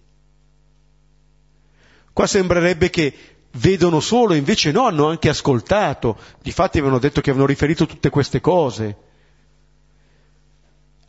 [2.12, 3.14] Qua sembrerebbe che
[3.52, 6.18] vedono solo, invece no, hanno anche ascoltato.
[6.42, 9.10] Difatti avevano detto che avevano riferito tutte queste cose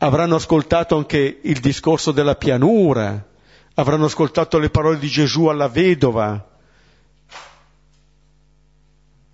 [0.05, 3.25] avranno ascoltato anche il discorso della pianura,
[3.75, 6.45] avranno ascoltato le parole di Gesù alla vedova.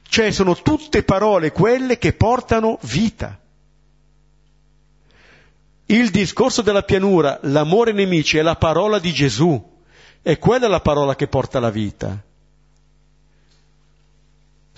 [0.08, 3.40] Cioè sono tutte parole quelle che portano vita.
[5.88, 9.78] Il discorso della pianura, l'amore nemici, è la parola di Gesù,
[10.22, 12.24] è quella la parola che porta la vita.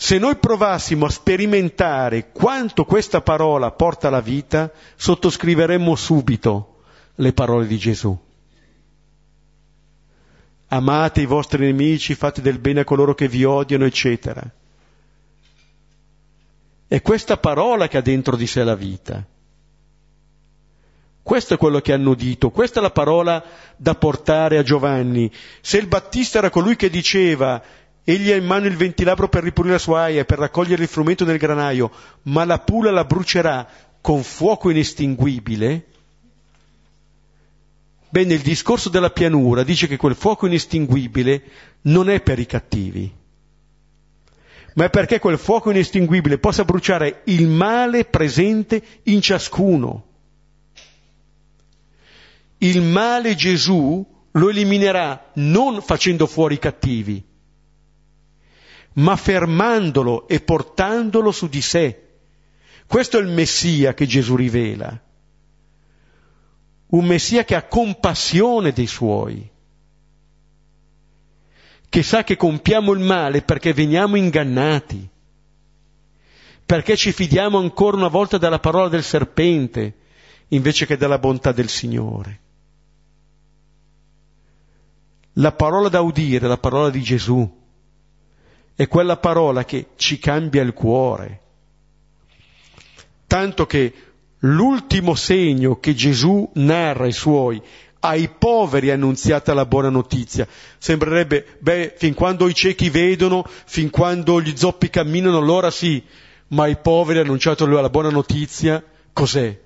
[0.02, 6.82] Se noi provassimo a sperimentare quanto questa parola porta alla vita, sottoscriveremmo subito
[7.18, 8.20] le parole di Gesù.
[10.70, 14.41] Amate i vostri nemici, fate del bene a coloro che vi odiano, eccetera.
[16.88, 19.24] È questa parola che ha dentro di sé la vita.
[21.22, 23.43] Questo è quello che hanno udito, questa è la parola
[23.78, 25.32] da portare a Giovanni.
[25.62, 27.62] Se il Battista era colui che diceva
[28.04, 31.24] Egli ha in mano il ventilabro per ripulire la sua aia, per raccogliere il frumento
[31.24, 31.91] nel granaio,
[32.24, 33.68] ma la pula la brucerà
[34.02, 35.86] con fuoco inestinguibile.
[38.10, 41.43] Bene, il discorso della pianura dice che quel fuoco inestinguibile
[41.84, 43.14] non è per i cattivi,
[44.74, 50.08] ma è perché quel fuoco inestinguibile possa bruciare il male presente in ciascuno.
[52.58, 57.24] Il male Gesù lo eliminerà non facendo fuori i cattivi,
[58.94, 62.10] ma fermandolo e portandolo su di sé.
[62.88, 65.00] Questo è il Messia che Gesù rivela.
[66.92, 69.50] un Messia che ha compassione dei suoi,
[71.88, 75.10] che sa che compiamo il male perché veniamo ingannati,
[76.66, 79.96] perché ci fidiamo ancora una volta della parola del serpente
[80.50, 82.39] invece che della bontà del Signore.
[85.36, 87.61] La parola da udire, la parola di Gesù,
[88.76, 91.39] è quella parola che ci cambia il cuore.
[93.28, 93.93] Tanto che
[94.39, 97.61] l'ultimo segno che Gesù narra ai suoi,
[97.99, 100.47] ai poveri è annunziata la buona notizia.
[100.78, 106.03] Sembrerebbe, beh, fin quando i ciechi vedono, fin quando gli zoppi camminano, allora sì,
[106.49, 109.59] ma ai poveri è annunciato la buona notizia, cos'è?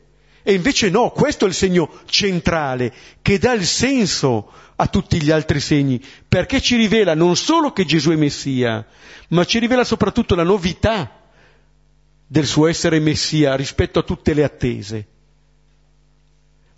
[0.47, 2.93] E invece no, questo è il segno centrale
[3.23, 7.83] che dà il senso a tutti gli altri segni, perché ci rivela non solo che
[7.83, 8.85] Gesù è Messia,
[9.29, 11.19] ma ci rivela soprattutto la novità
[12.27, 15.07] del suo essere Messia rispetto a tutte le attese.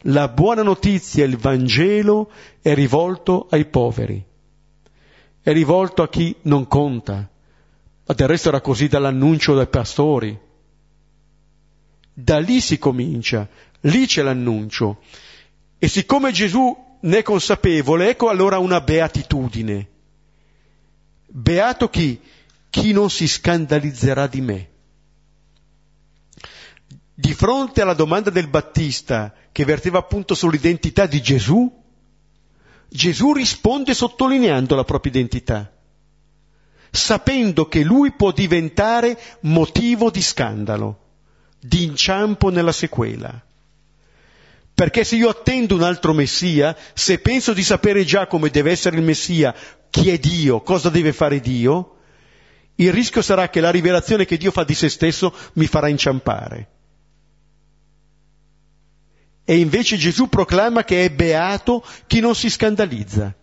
[0.04, 4.24] La buona notizia, il Vangelo, è rivolto ai poveri,
[5.42, 7.30] è rivolto a chi non conta,
[8.06, 10.46] ma del resto era così dall'annuncio dai pastori
[12.20, 13.48] da lì si comincia,
[13.82, 15.02] lì c'è l'annuncio.
[15.78, 19.88] E siccome Gesù ne è consapevole, ecco allora una beatitudine.
[21.28, 22.20] Beato chi?
[22.72, 24.70] Chi non si scandalizzerà di me.
[27.14, 31.72] Di fronte alla domanda del Battista, che verteva appunto sull'identità di Gesù,
[32.90, 35.72] Gesù risponde sottolineando la propria identità,
[36.90, 41.06] sapendo che lui può diventare motivo di scandalo
[41.60, 43.42] di inciampo nella sequela.
[44.74, 48.98] Perché se io attendo un altro Messia, se penso di sapere già come deve essere
[48.98, 49.56] il Messia,
[49.90, 51.96] chi è Dio, cosa deve fare Dio,
[52.76, 56.68] il rischio sarà che la rivelazione che Dio fa di se stesso mi farà inciampare.
[59.44, 63.34] E invece Gesù proclama che è beato chi non si scandalizza.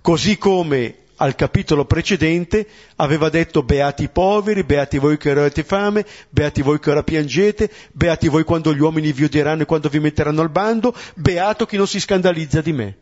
[0.00, 6.04] Così come al capitolo precedente aveva detto beati i poveri, beati voi che avete fame,
[6.28, 10.00] beati voi che ora piangete, beati voi quando gli uomini vi odieranno e quando vi
[10.00, 12.98] metteranno al bando, beato chi non si scandalizza di me.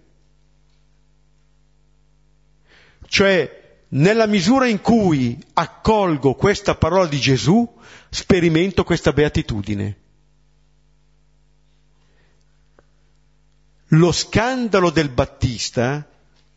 [3.08, 7.68] Cioè, nella misura in cui accolgo questa parola di Gesù,
[8.08, 9.96] sperimento questa beatitudine.
[13.88, 16.06] Lo scandalo del Battista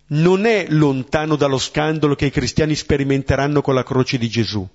[0.08, 4.68] non è lontano dallo scandalo che i cristiani sperimenteranno con la croce di Gesù.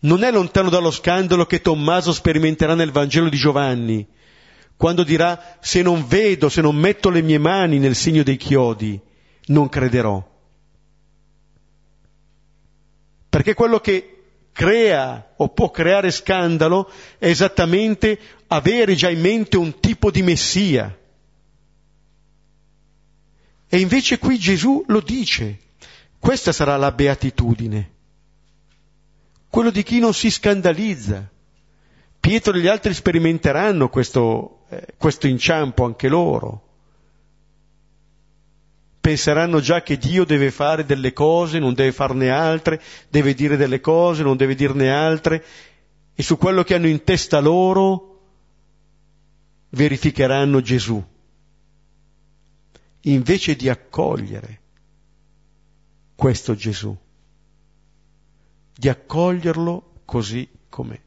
[0.00, 4.04] Non è lontano dallo scandalo che Tommaso sperimenterà nel Vangelo di Giovanni,
[4.76, 9.00] quando dirà se non vedo, se non metto le mie mani nel segno dei chiodi,
[9.46, 10.30] non crederò.
[13.28, 18.18] Perché quello che crea o può creare scandalo è esattamente
[18.48, 20.98] avere già in mente un tipo di Messia
[23.74, 25.58] e invece qui Gesù lo dice.
[26.18, 27.90] Questa sarà la beatitudine.
[29.48, 31.26] Quello di chi non si scandalizza.
[32.20, 36.68] Pietro e gli altri sperimenteranno questo, eh, questo inciampo anche loro.
[39.00, 43.80] Penseranno già che Dio deve fare delle cose, non deve farne altre, deve dire delle
[43.80, 45.42] cose, non deve dirne altre,
[46.14, 48.20] e su quello che hanno in testa loro
[49.70, 51.02] verificheranno Gesù
[53.02, 54.60] invece di accogliere
[56.14, 56.96] questo Gesù,
[58.74, 61.00] di accoglierlo così com'è.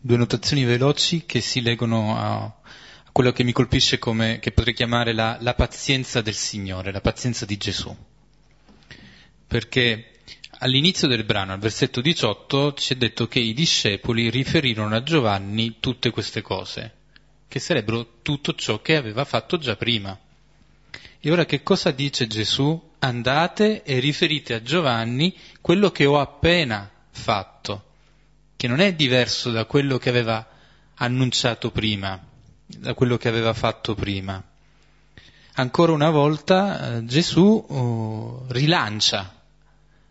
[0.00, 2.60] Due notazioni veloci che si leggono a,
[3.12, 7.44] quello che mi colpisce come, che potrei chiamare la, la pazienza del Signore, la pazienza
[7.44, 7.94] di Gesù.
[9.46, 10.17] Perché
[10.60, 15.76] All'inizio del brano, al versetto 18, ci è detto che i discepoli riferirono a Giovanni
[15.78, 16.94] tutte queste cose,
[17.46, 20.18] che sarebbero tutto ciò che aveva fatto già prima.
[21.20, 22.90] E ora che cosa dice Gesù?
[22.98, 27.84] Andate e riferite a Giovanni quello che ho appena fatto,
[28.56, 30.44] che non è diverso da quello che aveva
[30.96, 32.20] annunciato prima,
[32.66, 34.42] da quello che aveva fatto prima.
[35.52, 39.37] Ancora una volta eh, Gesù oh, rilancia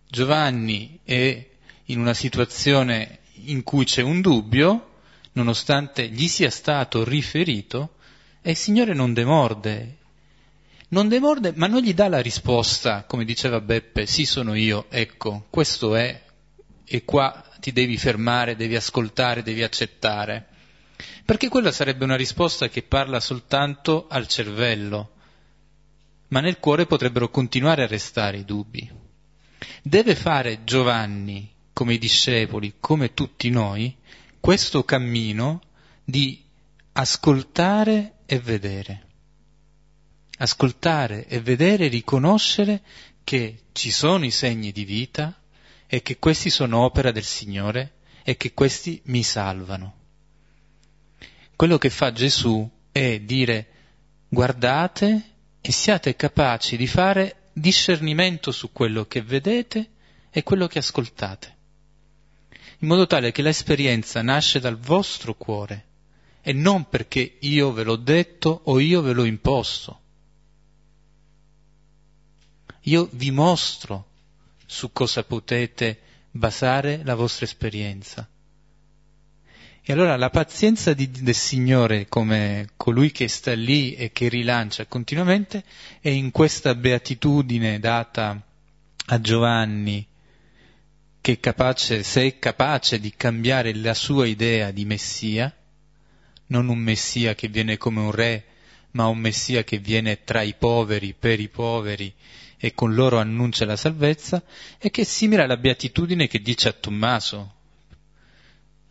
[0.09, 1.45] Giovanni è
[1.85, 4.99] in una situazione in cui c'è un dubbio,
[5.33, 7.95] nonostante gli sia stato riferito,
[8.41, 9.97] e il Signore non demorde.
[10.89, 15.47] Non demorde, ma non gli dà la risposta, come diceva Beppe, sì sono io, ecco,
[15.49, 16.23] questo è,
[16.85, 20.47] e qua ti devi fermare, devi ascoltare, devi accettare.
[21.25, 25.11] Perché quella sarebbe una risposta che parla soltanto al cervello,
[26.29, 29.05] ma nel cuore potrebbero continuare a restare i dubbi.
[29.87, 33.95] Deve fare Giovanni come i discepoli, come tutti noi,
[34.39, 35.61] questo cammino
[36.03, 36.43] di
[36.93, 39.05] ascoltare e vedere.
[40.39, 42.81] Ascoltare e vedere e riconoscere
[43.23, 45.39] che ci sono i segni di vita
[45.85, 49.95] e che questi sono opera del Signore e che questi mi salvano.
[51.55, 53.67] Quello che fa Gesù è dire
[54.27, 59.89] guardate e siate capaci di fare discernimento su quello che vedete
[60.29, 61.55] e quello che ascoltate
[62.79, 65.85] in modo tale che l'esperienza nasce dal vostro cuore
[66.41, 70.01] e non perché io ve l'ho detto o io ve l'ho imposto.
[72.81, 74.05] Io vi mostro
[74.65, 75.99] su cosa potete
[76.31, 78.29] basare la vostra esperienza.
[79.89, 84.85] E allora la pazienza di, del Signore come colui che sta lì e che rilancia
[84.85, 85.63] continuamente
[86.01, 88.37] è in questa beatitudine data
[89.05, 90.05] a Giovanni
[91.21, 95.55] che è capace, se è capace di cambiare la sua idea di Messia,
[96.47, 98.43] non un Messia che viene come un re,
[98.91, 102.13] ma un Messia che viene tra i poveri, per i poveri,
[102.57, 104.43] e con loro annuncia la salvezza,
[104.77, 107.55] e che è simile alla beatitudine che dice a Tommaso.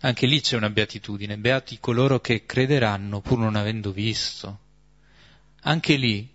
[0.00, 4.58] Anche lì c'è una beatitudine, beati coloro che crederanno pur non avendo visto.
[5.62, 6.28] Anche lì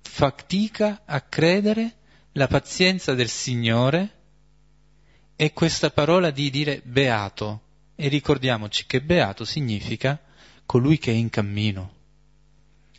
[0.00, 1.96] fatica a credere
[2.32, 4.12] la pazienza del Signore
[5.34, 7.62] è questa parola di dire beato.
[7.96, 10.20] E ricordiamoci che beato significa
[10.66, 11.92] colui che è in cammino,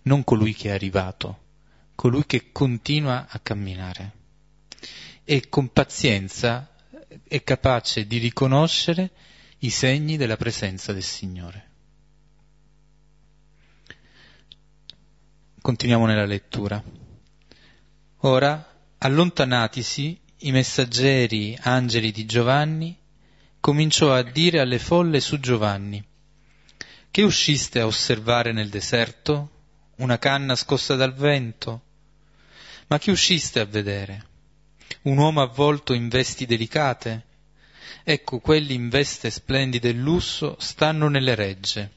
[0.03, 1.39] non colui che è arrivato,
[1.95, 4.11] colui che continua a camminare.
[5.23, 6.69] E con pazienza
[7.27, 9.11] è capace di riconoscere
[9.59, 11.69] i segni della presenza del Signore.
[15.61, 16.83] Continuiamo nella lettura.
[18.19, 22.95] Ora, allontanatisi, i messaggeri angeli di Giovanni,
[23.59, 26.05] cominciò a dire alle folle su Giovanni,
[27.09, 29.49] che usciste a osservare nel deserto?
[29.95, 31.81] Una canna scossa dal vento?
[32.87, 34.25] Ma che usciste a vedere?
[35.03, 37.25] Un uomo avvolto in vesti delicate?
[38.03, 41.91] Ecco, quelli in veste splendide e lusso stanno nelle regge.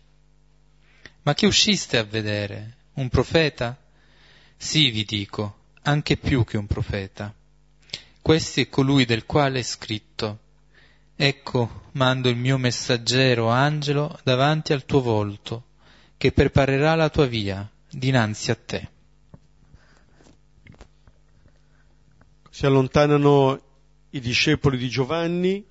[1.23, 2.77] Ma che usciste a vedere?
[2.95, 3.77] Un profeta?
[4.57, 7.35] Sì, vi dico, anche più che un profeta.
[8.21, 10.41] Questi è colui del quale è scritto,
[11.21, 15.65] Ecco, mando il mio messaggero angelo davanti al tuo volto,
[16.17, 18.89] che preparerà la tua via dinanzi a te.
[22.49, 23.61] Si allontanano
[24.11, 25.67] i discepoli di Giovanni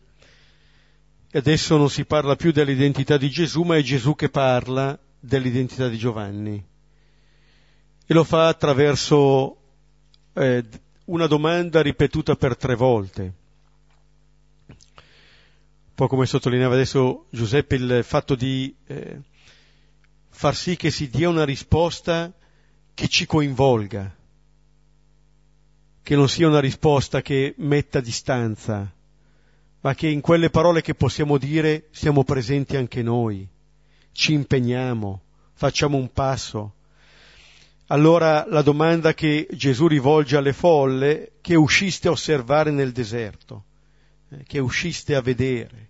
[1.34, 5.98] adesso non si parla più dell'identità di Gesù, ma è Gesù che parla dell'identità di
[5.98, 6.66] Giovanni.
[8.06, 9.58] E lo fa attraverso
[10.34, 10.64] eh,
[11.06, 13.22] una domanda ripetuta per tre volte.
[14.68, 19.20] Un po' come sottolineava adesso Giuseppe il fatto di eh,
[20.30, 22.32] far sì che si dia una risposta
[22.94, 24.16] che ci coinvolga,
[26.04, 28.94] che non sia una risposta che metta distanza,
[29.82, 33.48] ma che in quelle parole che possiamo dire siamo presenti anche noi,
[34.12, 35.22] ci impegniamo,
[35.54, 36.74] facciamo un passo,
[37.88, 43.64] allora la domanda che Gesù rivolge alle folle, che usciste a osservare nel deserto,
[44.30, 45.88] eh, che usciste a vedere.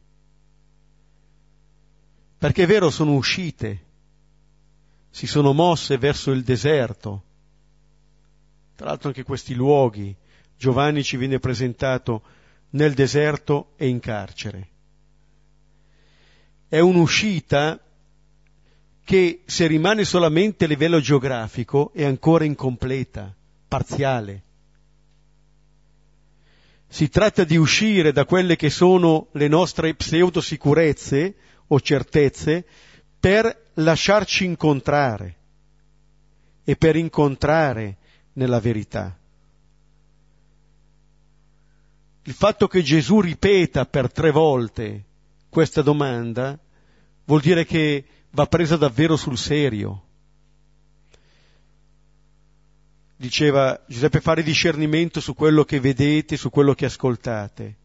[2.38, 3.86] Perché è vero, sono uscite,
[5.10, 7.24] si sono mosse verso il deserto.
[8.76, 10.16] Tra l'altro anche questi luoghi,
[10.56, 12.22] Giovanni ci viene presentato
[12.72, 14.68] nel deserto e in carcere.
[16.68, 17.80] È un'uscita
[19.04, 23.34] che se rimane solamente a livello geografico è ancora incompleta,
[23.66, 24.44] parziale.
[26.90, 31.36] Si tratta di uscire da quelle che sono le nostre pseudosicurezze
[31.68, 32.66] o certezze
[33.20, 35.36] per lasciarci incontrare
[36.64, 37.98] e per incontrare
[38.34, 39.18] nella verità.
[42.28, 45.04] Il fatto che Gesù ripeta per tre volte
[45.48, 46.60] questa domanda
[47.24, 50.04] vuol dire che va presa davvero sul serio.
[53.16, 57.76] Diceva Giuseppe fare discernimento su quello che vedete, su quello che ascoltate.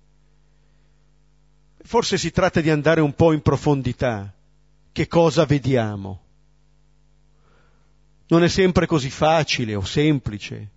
[1.84, 4.34] Forse si tratta di andare un po' in profondità.
[4.90, 6.20] Che cosa vediamo?
[8.26, 10.71] Non è sempre così facile o semplice.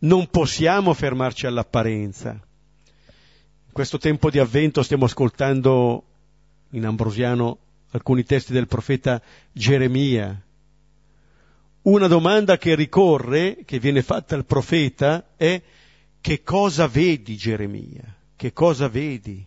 [0.00, 2.30] Non possiamo fermarci all'apparenza.
[2.30, 6.04] In questo tempo di avvento stiamo ascoltando
[6.70, 7.58] in ambrosiano
[7.90, 9.20] alcuni testi del profeta
[9.52, 10.40] Geremia.
[11.82, 15.60] Una domanda che ricorre, che viene fatta al profeta, è
[16.20, 18.16] che cosa vedi Geremia?
[18.36, 19.44] Che cosa vedi?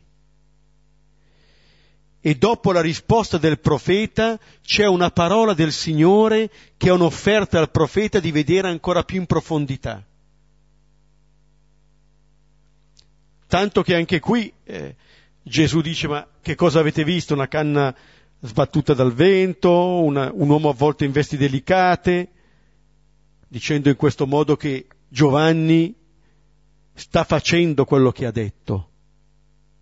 [2.23, 7.71] E dopo la risposta del profeta c'è una parola del Signore che è un'offerta al
[7.71, 10.03] profeta di vedere ancora più in profondità.
[13.51, 14.95] Tanto che anche qui eh,
[15.43, 17.33] Gesù dice ma che cosa avete visto?
[17.33, 17.93] Una canna
[18.39, 22.29] sbattuta dal vento, una, un uomo avvolto in vesti delicate,
[23.49, 25.93] dicendo in questo modo che Giovanni
[26.93, 28.89] sta facendo quello che ha detto,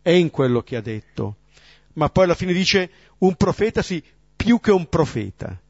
[0.01, 1.35] è in quello che ha detto,
[1.93, 2.89] ma poi alla fine dice
[3.19, 4.03] un profeta sì,
[4.35, 5.61] più che un profeta.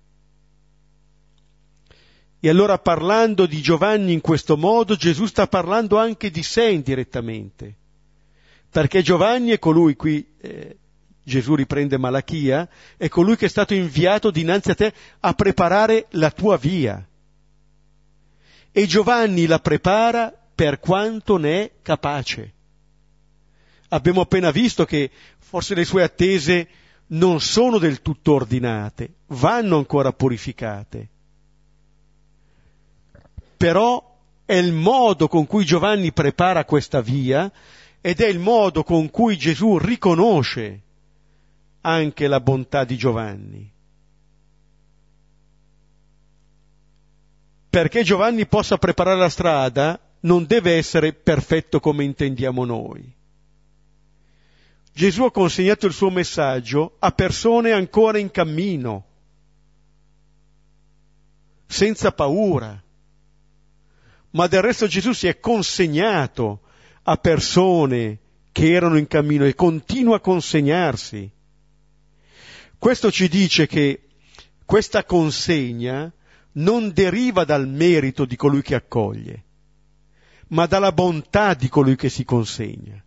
[2.39, 7.78] E allora parlando di Giovanni in questo modo, Gesù sta parlando anche di sé indirettamente
[8.69, 10.77] perché Giovanni è colui qui, eh,
[11.23, 12.67] Gesù riprende Malachia,
[12.97, 17.05] è colui che è stato inviato dinanzi a te a preparare la tua via.
[18.71, 22.53] E Giovanni la prepara per quanto ne è capace.
[23.89, 25.09] Abbiamo appena visto che
[25.39, 26.67] forse le sue attese
[27.07, 31.09] non sono del tutto ordinate, vanno ancora purificate.
[33.57, 37.51] Però è il modo con cui Giovanni prepara questa via
[38.01, 40.81] ed è il modo con cui Gesù riconosce
[41.81, 43.71] anche la bontà di Giovanni.
[47.69, 53.17] Perché Giovanni possa preparare la strada non deve essere perfetto come intendiamo noi.
[54.91, 59.05] Gesù ha consegnato il suo messaggio a persone ancora in cammino,
[61.67, 62.81] senza paura,
[64.31, 66.61] ma del resto Gesù si è consegnato
[67.03, 68.19] a persone
[68.51, 71.29] che erano in cammino e continua a consegnarsi.
[72.77, 74.01] Questo ci dice che
[74.65, 76.11] questa consegna
[76.53, 79.43] non deriva dal merito di colui che accoglie,
[80.47, 83.01] ma dalla bontà di colui che si consegna.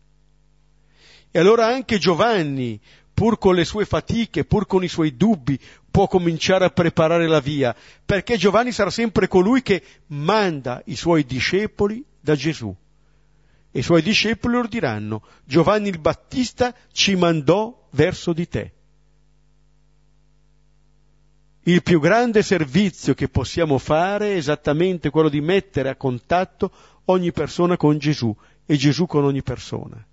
[1.30, 2.80] E allora anche Giovanni,
[3.12, 5.58] pur con le sue fatiche, pur con i suoi dubbi,
[5.90, 7.74] può cominciare a preparare la via,
[8.04, 12.74] perché Giovanni sarà sempre colui che manda i suoi discepoli da Gesù
[13.72, 18.72] e i suoi discepoli diranno, Giovanni il Battista ci mandò verso di te.
[21.64, 26.70] Il più grande servizio che possiamo fare è esattamente quello di mettere a contatto
[27.06, 30.04] ogni persona con Gesù e Gesù con ogni persona.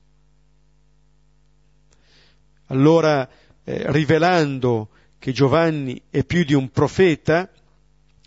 [2.68, 3.28] Allora,
[3.64, 7.50] eh, rivelando che Giovanni è più di un profeta,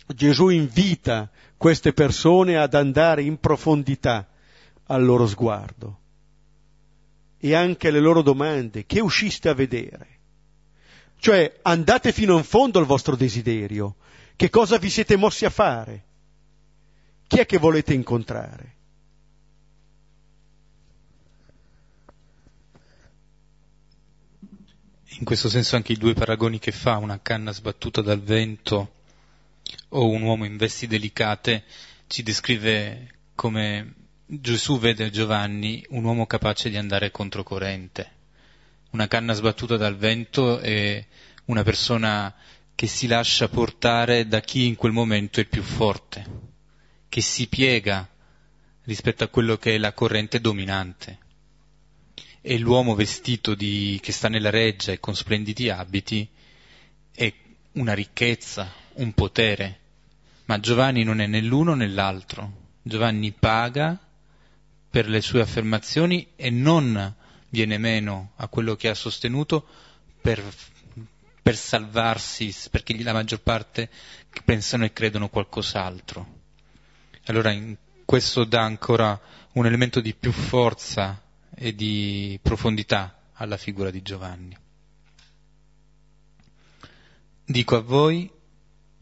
[0.05, 4.27] Gesù invita queste persone ad andare in profondità
[4.87, 5.99] al loro sguardo
[7.37, 10.07] e anche alle loro domande, che usciste a vedere?
[11.17, 13.95] Cioè andate fino in fondo al vostro desiderio,
[14.35, 16.03] che cosa vi siete mossi a fare?
[17.27, 18.75] Chi è che volete incontrare?
[25.17, 28.93] In questo senso anche i due paragoni che fa, una canna sbattuta dal vento
[29.89, 31.63] o un uomo in vesti delicate,
[32.07, 34.02] ci descrive come
[34.39, 38.11] Gesù vede Giovanni un uomo capace di andare controcorrente,
[38.91, 41.05] una canna sbattuta dal vento e
[41.45, 42.33] una persona
[42.73, 46.25] che si lascia portare da chi in quel momento è più forte,
[47.09, 48.09] che si piega
[48.85, 51.19] rispetto a quello che è la corrente dominante.
[52.41, 56.27] E l'uomo vestito di, che sta nella reggia e con splendidi abiti
[57.11, 57.31] è
[57.73, 59.79] una ricchezza, un potere,
[60.45, 62.61] ma Giovanni non è né l'uno né l'altro.
[62.81, 63.97] Giovanni paga
[64.93, 67.15] per le sue affermazioni e non
[67.49, 69.65] viene meno a quello che ha sostenuto
[70.21, 70.39] per,
[71.41, 73.89] per salvarsi, perché la maggior parte
[74.45, 76.41] pensano e credono qualcos'altro.
[77.25, 77.51] Allora
[78.05, 79.19] questo dà ancora
[79.53, 81.19] un elemento di più forza
[81.55, 84.55] e di profondità alla figura di Giovanni.
[87.45, 88.29] Dico a voi,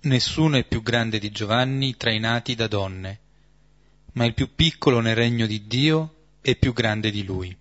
[0.04, 3.20] nessuno è più grande di Giovanni tra i nati da donne,
[4.14, 7.56] ma il più piccolo nel regno di Dio è più grande di lui.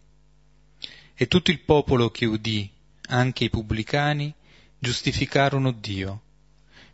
[1.14, 2.70] E tutto il popolo che udì,
[3.08, 4.32] anche i pubblicani,
[4.78, 6.22] giustificarono Dio,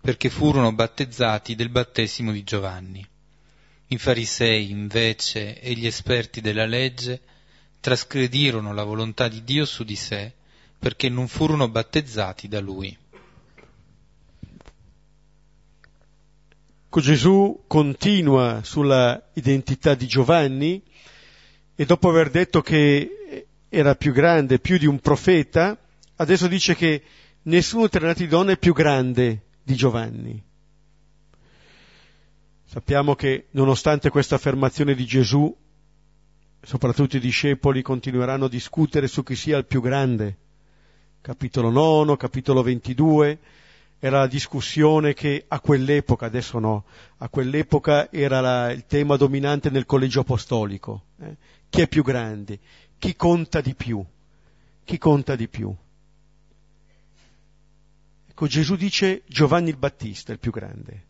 [0.01, 3.07] perché furono battezzati del battesimo di Giovanni.
[3.89, 7.21] I farisei, invece, e gli esperti della legge
[7.81, 10.33] trasgredirono la volontà di Dio su di sé,
[10.79, 12.97] perché non furono battezzati da lui.
[16.97, 20.83] Ecco, Gesù continua sulla identità di Giovanni
[21.75, 25.79] e dopo aver detto che era più grande, più di un profeta,
[26.17, 27.03] adesso dice che
[27.43, 30.43] nessuno tra i nati di donna è più grande di Giovanni.
[32.65, 35.55] Sappiamo che nonostante questa affermazione di Gesù,
[36.63, 40.39] soprattutto i discepoli, continueranno a discutere su chi sia il più grande.
[41.21, 43.39] Capitolo 9, capitolo 22,
[43.99, 46.85] era la discussione che a quell'epoca, adesso no,
[47.19, 51.05] a quell'epoca era la, il tema dominante nel collegio apostolico.
[51.21, 51.37] Eh?
[51.69, 52.59] Chi è più grande?
[52.99, 54.05] Chi conta di più?
[54.85, 55.75] Chi conta di più?
[58.29, 61.05] Ecco, Gesù dice Giovanni il Battista è il più grande.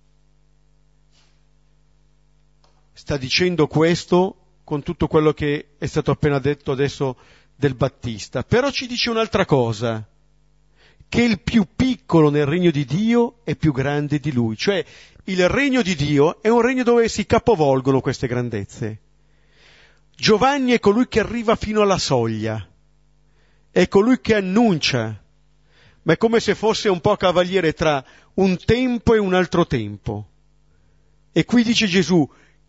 [2.92, 7.16] Sta dicendo questo con tutto quello che è stato appena detto adesso
[7.54, 10.06] del Battista, però ci dice un'altra cosa
[11.08, 14.56] che il più piccolo nel regno di Dio è più grande di lui.
[14.56, 14.84] Cioè
[15.24, 19.00] il regno di Dio è un regno dove si capovolgono queste grandezze.
[20.14, 22.66] Giovanni è colui che arriva fino alla soglia,
[23.70, 25.22] è colui che annuncia,
[26.02, 28.02] ma è come se fosse un po' cavaliere tra
[28.34, 30.28] un tempo e un altro tempo.
[31.32, 32.26] E qui dice Gesù,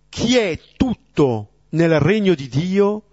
[0.10, 3.04] chi è tutto nel regno di Dio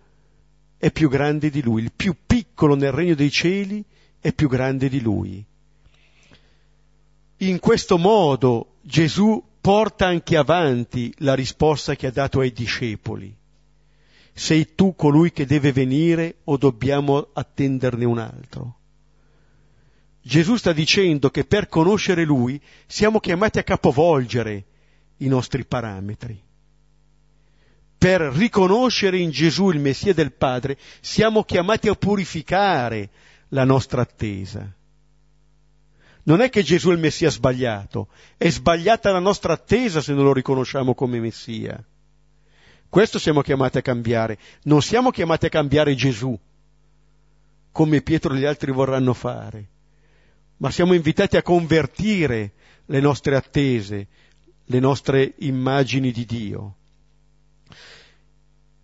[0.79, 3.85] è più grande di lui, il più piccolo nel regno dei cieli
[4.25, 5.45] è più grande di lui.
[7.39, 13.37] In questo modo Gesù porta anche avanti la risposta che ha dato ai discepoli.
[14.33, 18.79] Sei tu colui che deve venire o dobbiamo attenderne un altro?
[20.23, 24.65] Gesù sta dicendo che per conoscere Lui siamo chiamati a capovolgere
[25.19, 26.43] i nostri parametri.
[27.99, 33.11] Per riconoscere in Gesù il Messia del Padre siamo chiamati a purificare
[33.55, 34.71] la nostra attesa.
[36.25, 40.25] Non è che Gesù è il Messia sbagliato, è sbagliata la nostra attesa se non
[40.25, 41.83] lo riconosciamo come Messia.
[42.89, 46.37] Questo siamo chiamati a cambiare, non siamo chiamati a cambiare Gesù,
[47.71, 49.69] come Pietro e gli altri vorranno fare,
[50.59, 52.53] ma siamo invitati a convertire
[52.87, 54.07] le nostre attese,
[54.65, 56.77] le nostre immagini di Dio.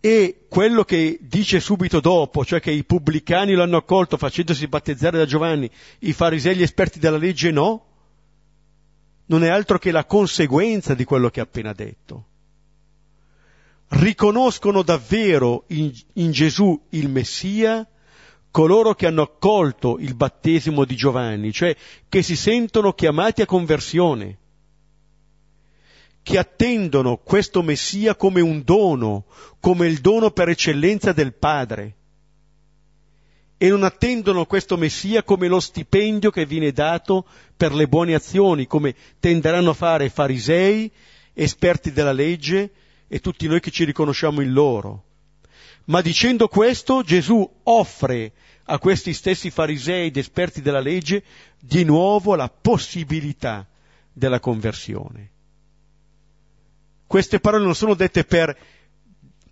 [0.01, 5.19] E quello che dice subito dopo, cioè che i pubblicani lo hanno accolto facendosi battezzare
[5.19, 5.71] da Giovanni,
[6.01, 7.85] i farisei gli esperti della legge no,
[9.27, 12.25] non è altro che la conseguenza di quello che ha appena detto.
[13.89, 17.87] Riconoscono davvero in, in Gesù il Messia
[18.51, 21.77] coloro che hanno accolto il battesimo di Giovanni, cioè
[22.09, 24.39] che si sentono chiamati a conversione
[26.23, 29.25] che attendono questo Messia come un dono,
[29.59, 31.95] come il dono per eccellenza del Padre.
[33.57, 38.67] E non attendono questo Messia come lo stipendio che viene dato per le buone azioni,
[38.67, 40.91] come tenderanno a fare farisei,
[41.35, 42.71] esperti della legge
[43.07, 45.05] e tutti noi che ci riconosciamo in loro.
[45.87, 48.33] Ma dicendo questo, Gesù offre
[48.65, 51.25] a questi stessi farisei ed esperti della legge
[51.59, 53.67] di nuovo la possibilità
[54.13, 55.31] della conversione.
[57.11, 58.57] Queste parole non sono dette per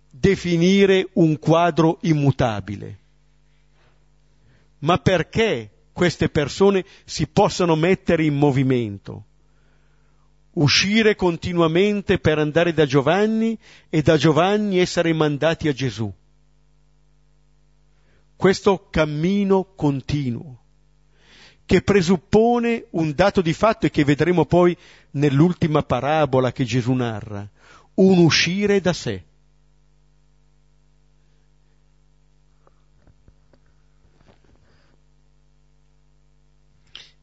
[0.09, 2.99] definire un quadro immutabile,
[4.77, 9.25] ma perché queste persone si possano mettere in movimento,
[10.53, 16.09] uscire continuamente per andare da Giovanni e da Giovanni essere mandati a Gesù.
[18.37, 20.61] Questo cammino continuo
[21.69, 24.75] che presuppone un dato di fatto e che vedremo poi
[25.11, 27.47] nell'ultima parabola che Gesù narra,
[27.93, 29.23] un uscire da sé.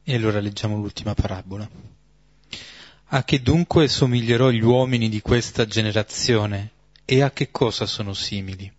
[0.01, 1.69] E allora leggiamo l'ultima parabola.
[3.07, 6.71] A che dunque somiglierò gli uomini di questa generazione
[7.03, 8.76] e a che cosa sono simili?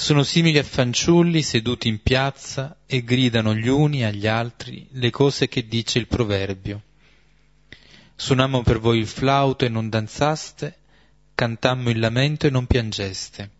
[0.00, 5.48] Sono simili a fanciulli seduti in piazza e gridano gli uni agli altri le cose
[5.48, 6.82] che dice il proverbio.
[8.14, 10.76] Suonammo per voi il flauto e non danzaste,
[11.34, 13.50] cantammo il lamento e non piangeste.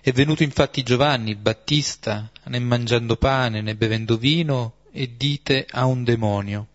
[0.00, 5.84] È venuto infatti Giovanni il Battista, né mangiando pane né bevendo vino, e dite a
[5.84, 6.66] un demonio.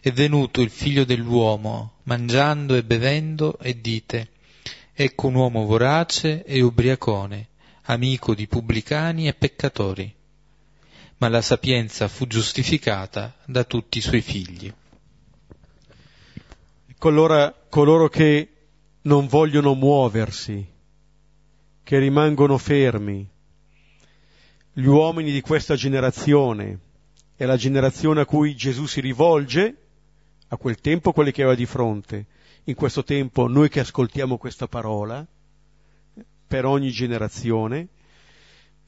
[0.00, 4.30] È venuto il figlio dell'uomo, mangiando e bevendo, e dite,
[4.92, 7.50] ecco un uomo vorace e ubriacone,
[7.84, 10.14] amico di pubblicani e peccatori.
[11.18, 14.72] Ma la sapienza fu giustificata da tutti i suoi figli.
[16.86, 18.48] Ecco allora coloro che
[19.02, 20.66] non vogliono muoversi,
[21.82, 23.28] che rimangono fermi,
[24.72, 26.78] gli uomini di questa generazione,
[27.36, 29.76] è la generazione a cui Gesù si rivolge,
[30.48, 32.26] a quel tempo quelli che aveva di fronte,
[32.64, 35.24] in questo tempo noi che ascoltiamo questa parola,
[36.46, 37.88] per ogni generazione,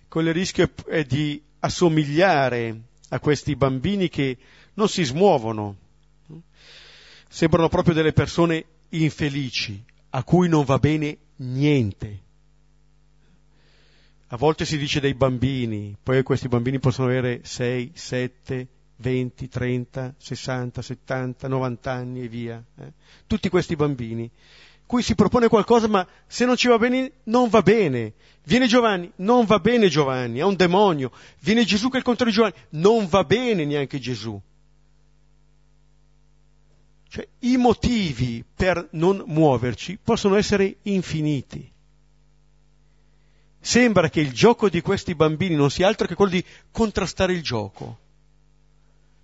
[0.09, 0.71] con il rischio
[1.07, 2.81] di assomigliare
[3.11, 4.37] a questi bambini che
[4.75, 5.77] non si smuovono,
[7.29, 12.25] sembrano proprio delle persone infelici, a cui non va bene niente.
[14.29, 20.15] A volte si dice dei bambini, poi questi bambini possono avere 6, 7, 20, 30,
[20.17, 22.63] 60, 70, 90 anni e via.
[22.79, 22.93] Eh?
[23.27, 24.29] Tutti questi bambini,
[24.87, 28.14] cui si propone qualcosa, ma se non ci va bene, non va bene.
[28.45, 31.11] Viene Giovanni, non va bene Giovanni, è un demonio.
[31.41, 34.41] Viene Gesù che è il contrario di Giovanni, non va bene neanche Gesù.
[37.09, 41.72] Cioè, i motivi per non muoverci possono essere infiniti.
[43.59, 47.43] Sembra che il gioco di questi bambini non sia altro che quello di contrastare il
[47.43, 47.99] gioco.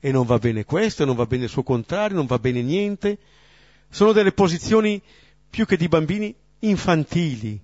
[0.00, 3.18] E non va bene questo, non va bene il suo contrario, non va bene niente.
[3.88, 5.00] Sono delle posizioni
[5.52, 7.60] più che di bambini infantili,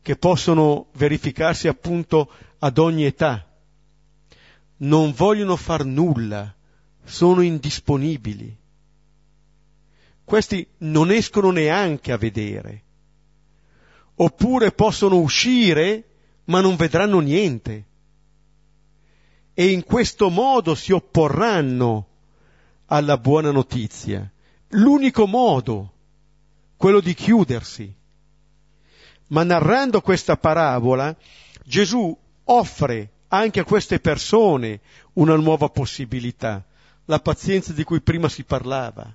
[0.00, 2.30] che possono verificarsi appunto
[2.60, 3.44] ad ogni età.
[4.76, 6.54] Non vogliono far nulla,
[7.02, 8.56] sono indisponibili.
[10.22, 12.84] Questi non escono neanche a vedere
[14.16, 16.04] oppure possono uscire
[16.44, 17.86] ma non vedranno niente.
[19.54, 22.06] E in questo modo si opporranno
[22.86, 24.30] alla buona notizia.
[24.68, 25.93] L'unico modo,
[26.84, 27.90] quello di chiudersi.
[29.28, 31.16] Ma narrando questa parabola,
[31.64, 32.14] Gesù
[32.44, 34.80] offre anche a queste persone
[35.14, 36.62] una nuova possibilità,
[37.06, 39.10] la pazienza di cui prima si parlava,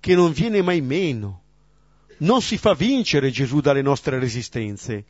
[0.00, 1.42] che non viene mai meno
[2.18, 5.04] non si fa vincere Gesù dalle nostre resistenze.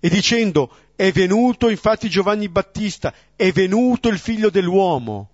[0.00, 5.30] E dicendo, è venuto infatti Giovanni Battista, è venuto il figlio dell'uomo.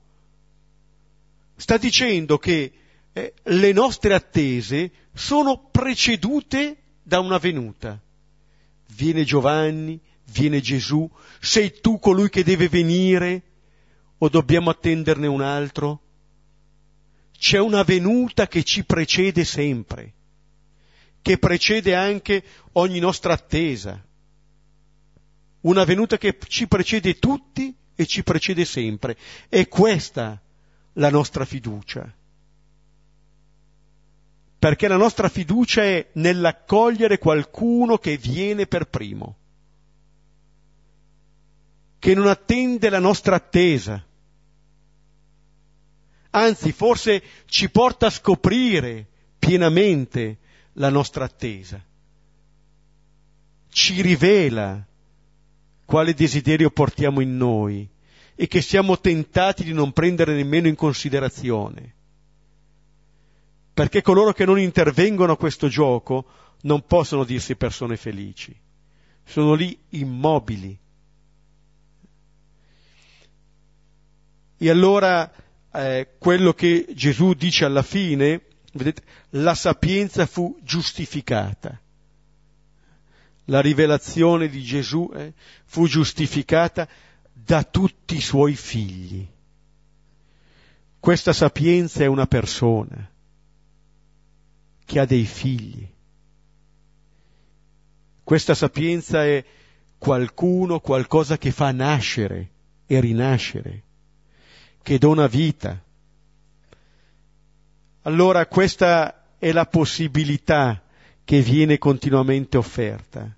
[1.57, 2.72] Sta dicendo che
[3.18, 8.00] eh, le nostre attese sono precedute da una venuta.
[8.94, 10.00] Viene Giovanni,
[10.32, 11.08] viene Gesù,
[11.40, 13.42] sei tu colui che deve venire
[14.18, 16.00] o dobbiamo attenderne un altro?
[17.38, 20.14] C'è una venuta che ci precede sempre
[21.28, 22.42] che precede anche
[22.72, 24.02] ogni nostra attesa.
[25.60, 29.16] Una venuta che ci precede tutti e ci precede sempre.
[29.48, 30.40] È questa
[30.94, 32.10] la nostra fiducia.
[34.59, 39.36] Perché la nostra fiducia è nell'accogliere qualcuno che viene per primo,
[42.00, 44.04] che non attende la nostra attesa,
[46.30, 49.06] anzi forse ci porta a scoprire
[49.38, 50.38] pienamente
[50.72, 51.80] la nostra attesa,
[53.70, 54.84] ci rivela
[55.84, 57.88] quale desiderio portiamo in noi
[58.34, 61.94] e che siamo tentati di non prendere nemmeno in considerazione.
[63.78, 66.24] Perché coloro che non intervengono a questo gioco
[66.62, 68.52] non possono dirsi persone felici,
[69.24, 70.76] sono lì immobili.
[74.56, 75.32] E allora
[75.70, 81.80] eh, quello che Gesù dice alla fine Vedete, la sapienza fu giustificata.
[83.44, 86.88] La rivelazione di Gesù eh, fu giustificata
[87.32, 89.24] da tutti i suoi figli.
[90.98, 93.08] Questa sapienza è una persona
[94.89, 95.86] che ha dei figli.
[98.24, 99.45] Questa sapienza è
[99.99, 102.51] qualcuno, qualcosa che fa nascere
[102.86, 103.82] e rinascere,
[104.80, 105.82] che dona vita
[108.09, 110.82] allora questa è la possibilità
[111.24, 113.30] che viene continuamente offerta.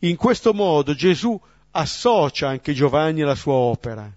[0.00, 1.38] In questo modo Gesù
[1.72, 4.08] associa anche Giovanni alla sua opera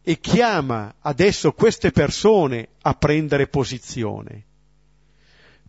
[0.00, 4.44] e chiama adesso queste persone a prendere posizione.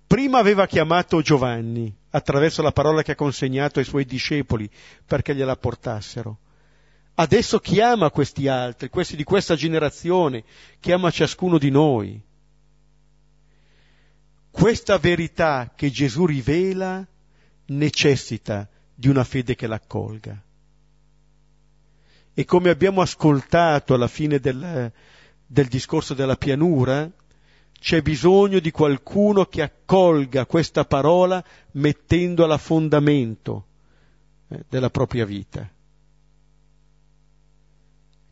[0.09, 4.67] Prima aveva chiamato Giovanni attraverso la parola che ha consegnato ai suoi discepoli
[5.05, 6.39] perché gliela portassero.
[7.13, 10.43] Adesso chiama questi altri, questi di questa generazione,
[10.79, 12.19] chiama ciascuno di noi.
[14.49, 17.05] Questa verità che Gesù rivela
[17.67, 20.41] necessita di una fede che l'accolga.
[22.33, 24.91] E come abbiamo ascoltato alla fine del,
[25.45, 27.07] del discorso della pianura,
[27.79, 33.65] c'è bisogno di qualcuno che accolga questa parola mettendola a fondamento
[34.49, 35.69] eh, della propria vita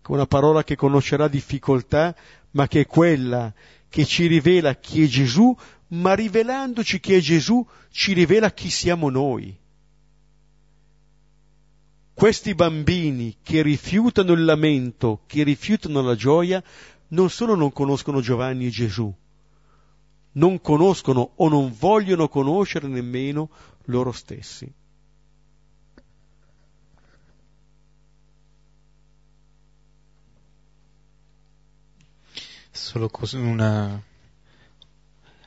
[0.07, 2.15] una parola che conoscerà difficoltà,
[2.51, 3.53] ma che è quella
[3.89, 5.55] che ci rivela chi è Gesù,
[5.89, 9.55] ma rivelandoci chi è Gesù ci rivela chi siamo noi.
[12.13, 16.63] Questi bambini che rifiutano il lamento, che rifiutano la gioia,
[17.09, 19.13] non solo non conoscono Giovanni e Gesù,
[20.37, 23.49] non conoscono o non vogliono conoscere nemmeno
[23.85, 24.71] loro stessi.
[32.71, 34.01] Solo un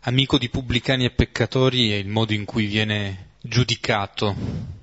[0.03, 4.35] amico di pubblicani e peccatori è il modo in cui viene giudicato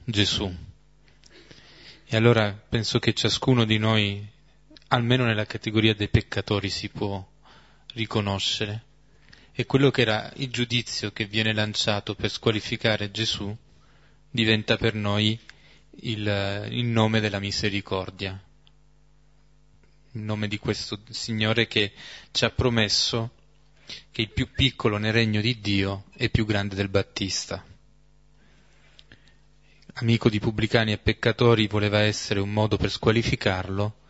[0.05, 0.51] Gesù.
[2.10, 4.26] E allora penso che ciascuno di noi,
[4.88, 7.26] almeno nella categoria dei peccatori, si può
[7.93, 8.86] riconoscere.
[9.60, 13.58] E quello che era il giudizio che viene lanciato per squalificare Gesù
[14.30, 15.36] diventa per noi
[16.01, 18.39] il, il nome della misericordia,
[20.12, 21.91] il nome di questo Signore che
[22.30, 23.32] ci ha promesso
[24.12, 27.66] che il più piccolo nel regno di Dio è più grande del Battista.
[29.93, 34.05] Amico di pubblicani e peccatori voleva essere un modo per squalificarlo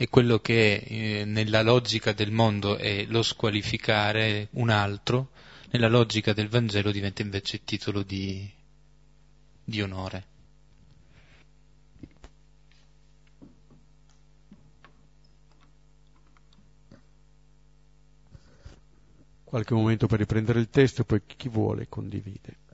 [0.00, 5.30] e quello che eh, nella logica del mondo è lo squalificare un altro,
[5.70, 8.48] nella logica del Vangelo diventa invece titolo di,
[9.64, 10.26] di onore.
[19.42, 22.67] qualche momento per riprendere il testo poi chi vuole condivide.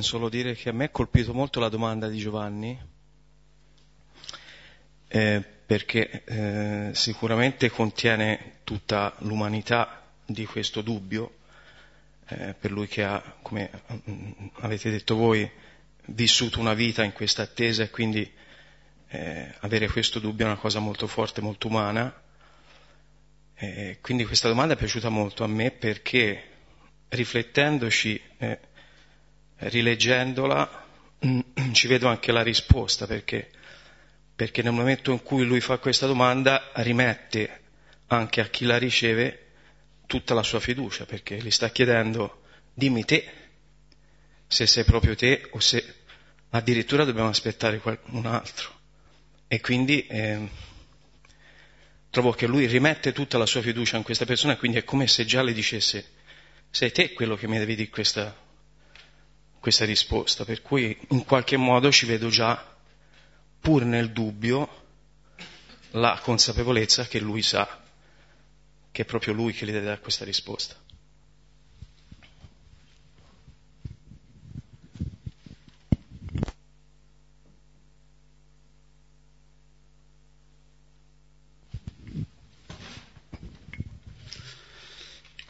[0.00, 2.78] Solo dire che a me ha colpito molto la domanda di Giovanni,
[5.08, 11.38] eh, perché eh, sicuramente contiene tutta l'umanità di questo dubbio,
[12.28, 13.70] eh, per lui che ha, come
[14.08, 14.30] mm,
[14.60, 15.50] avete detto voi,
[16.06, 18.30] vissuto una vita in questa attesa e quindi
[19.08, 22.20] eh, avere questo dubbio è una cosa molto forte, molto umana.
[24.00, 26.50] quindi questa domanda è piaciuta molto a me perché
[27.10, 28.58] riflettendoci eh,
[29.68, 30.86] rileggendola
[31.72, 33.50] ci vedo anche la risposta perché,
[34.34, 37.60] perché nel momento in cui lui fa questa domanda rimette
[38.08, 39.38] anche a chi la riceve
[40.06, 42.42] tutta la sua fiducia perché gli sta chiedendo
[42.74, 43.30] dimmi te
[44.46, 46.00] se sei proprio te o se
[46.50, 48.80] addirittura dobbiamo aspettare qualcun altro.
[49.48, 50.48] E quindi eh,
[52.10, 55.24] trovo che lui rimette tutta la sua fiducia in questa persona quindi è come se
[55.24, 56.20] già le dicesse
[56.70, 58.34] sei te quello che mi devi dire questa,
[59.62, 62.74] questa risposta, per cui in qualche modo ci vedo già,
[63.60, 64.68] pur nel dubbio,
[65.92, 67.80] la consapevolezza che lui sa,
[68.90, 70.74] che è proprio lui che gli dare questa risposta.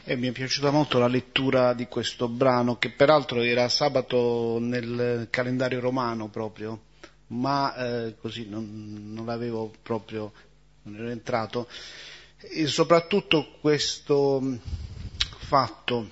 [0.05, 5.27] E mi è piaciuta molto la lettura di questo brano, che peraltro era sabato nel
[5.29, 6.81] calendario romano proprio,
[7.27, 10.33] ma eh, così non, non, l'avevo proprio,
[10.83, 11.69] non ero entrato.
[12.37, 14.55] E soprattutto questo mm,
[15.37, 16.09] fatto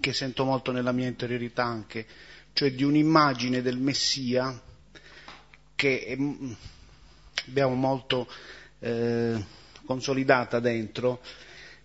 [0.00, 2.04] che sento molto nella mia interiorità anche,
[2.52, 4.60] cioè di un'immagine del Messia
[5.76, 6.52] che mm,
[7.46, 8.28] abbiamo molto
[8.80, 9.40] eh,
[9.84, 11.20] consolidata dentro,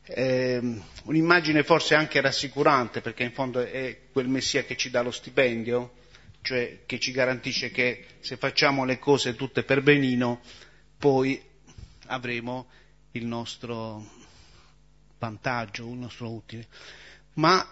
[0.05, 0.59] eh,
[1.05, 5.93] un'immagine forse anche rassicurante perché in fondo è quel Messia che ci dà lo stipendio,
[6.41, 10.41] cioè che ci garantisce che se facciamo le cose tutte per benino,
[10.97, 11.41] poi
[12.07, 12.67] avremo
[13.11, 14.05] il nostro
[15.19, 16.67] vantaggio, il nostro utile.
[17.35, 17.65] Ma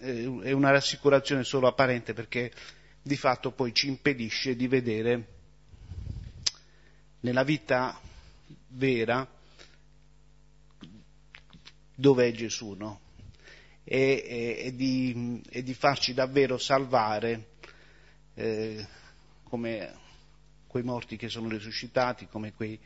[0.00, 2.52] eh, è una rassicurazione solo apparente perché
[3.02, 5.26] di fatto poi ci impedisce di vedere
[7.20, 7.98] nella vita
[8.68, 9.26] vera
[12.00, 13.00] dov'è Gesù, no?
[13.84, 17.56] E, e, e, di, e, di, farci davvero salvare
[18.34, 18.86] eh,
[19.44, 19.98] come
[20.66, 22.78] quei morti che sono risuscitati, come quei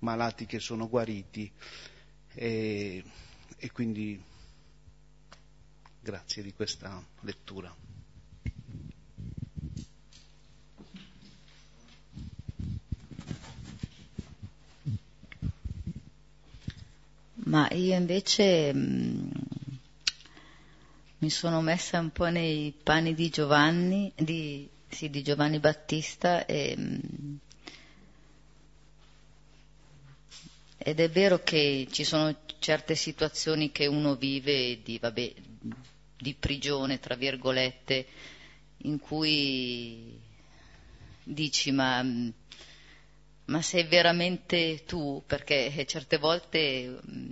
[0.00, 1.50] malati che sono guariti.
[2.34, 3.04] E,
[3.56, 4.20] e quindi
[6.00, 7.91] grazie di questa lettura.
[17.52, 19.30] Ma io invece mh, mm,
[21.18, 26.74] mi sono messa un po' nei panni di Giovanni, di, sì, di Giovanni Battista e,
[26.74, 27.34] mh, mm,
[30.78, 35.32] ed è vero che ci sono certe situazioni che uno vive di, vabbè,
[36.16, 38.06] di prigione, tra virgolette,
[38.84, 40.18] in cui
[41.22, 42.28] dici ma mm,
[43.52, 45.22] ma sei veramente tu?
[45.26, 47.28] Perché certe volte mm,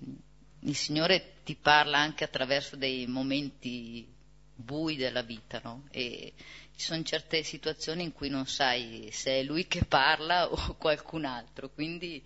[0.61, 4.07] il Signore ti parla anche attraverso dei momenti
[4.55, 5.87] bui della vita, no?
[5.91, 6.35] E
[6.77, 11.25] ci sono certe situazioni in cui non sai se è lui che parla o qualcun
[11.25, 12.23] altro, quindi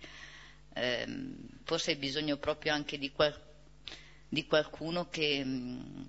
[0.73, 3.39] ehm, forse hai bisogno proprio anche di, qual-
[4.27, 6.01] di qualcuno che, mm,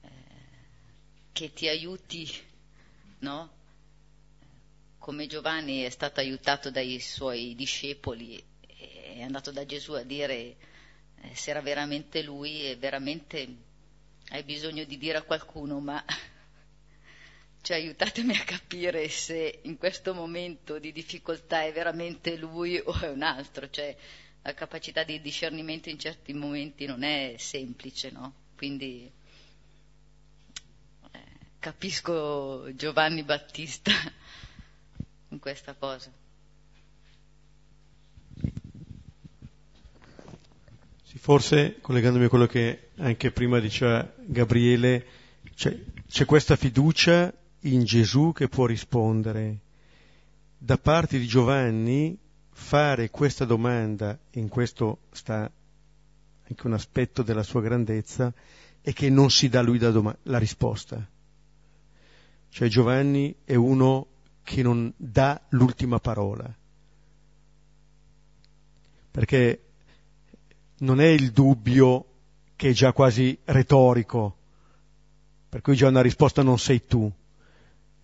[0.00, 0.08] eh,
[1.32, 2.26] che ti aiuti,
[3.18, 3.50] no?
[5.04, 10.56] Come Giovanni è stato aiutato dai suoi discepoli, è andato da Gesù a dire eh,
[11.34, 13.46] se era veramente lui e veramente
[14.30, 16.02] hai bisogno di dire a qualcuno, ma
[17.60, 23.10] cioè aiutatemi a capire se in questo momento di difficoltà è veramente lui o è
[23.10, 23.94] un altro, cioè
[24.40, 28.32] la capacità di discernimento in certi momenti non è semplice, no?
[28.56, 29.12] Quindi
[31.12, 31.20] eh,
[31.58, 33.92] capisco Giovanni Battista
[35.34, 36.10] in questa cosa.
[41.02, 45.06] Sì, forse collegandomi a quello che anche prima diceva Gabriele,
[45.54, 45.78] cioè,
[46.08, 49.58] c'è questa fiducia in Gesù che può rispondere.
[50.56, 52.16] Da parte di Giovanni
[52.50, 55.50] fare questa domanda, in questo sta
[56.46, 58.32] anche un aspetto della sua grandezza,
[58.80, 61.06] è che non si dà lui doma- la risposta.
[62.48, 64.13] Cioè Giovanni è uno
[64.44, 66.48] che non dà l'ultima parola,
[69.10, 69.62] perché
[70.78, 72.06] non è il dubbio
[72.54, 74.36] che è già quasi retorico,
[75.48, 77.12] per cui già una risposta non sei tu,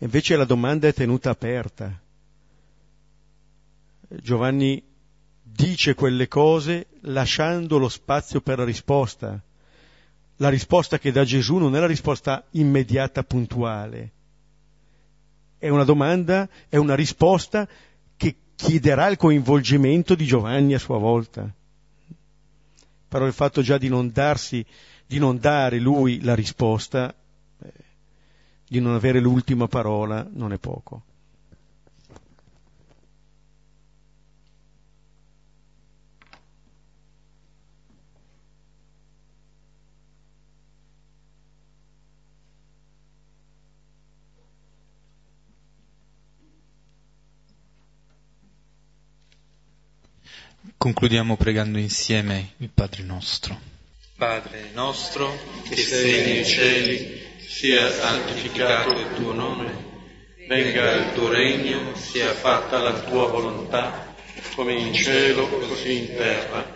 [0.02, 2.00] Invece la domanda è tenuta aperta.
[4.08, 4.82] Giovanni
[5.42, 9.40] dice quelle cose lasciando lo spazio per la risposta.
[10.36, 14.12] La risposta che dà Gesù non è la risposta immediata, puntuale.
[15.60, 17.68] È una domanda, è una risposta
[18.16, 21.52] che chiederà il coinvolgimento di Giovanni a sua volta.
[23.06, 24.64] Però il fatto già di non darsi,
[25.06, 27.14] di non dare lui la risposta,
[28.66, 31.02] di non avere l'ultima parola non è poco.
[50.82, 53.61] Concludiamo pregando insieme il Padre nostro.
[54.16, 55.31] Padre nostro
[55.69, 59.70] che sei nei cieli, sia santificato il tuo nome,
[60.48, 64.15] venga il tuo regno, sia fatta la tua volontà,
[64.55, 66.74] come in cielo così in terra.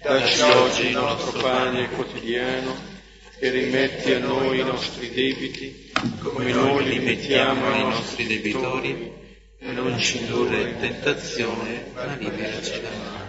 [0.00, 2.74] Dacci oggi il nostro pane quotidiano
[3.40, 9.12] e rimetti a noi i nostri debiti, come noi li mettiamo ai nostri debitori,
[9.58, 13.23] e non ci indurre in tentazione, ma liberaci dal male.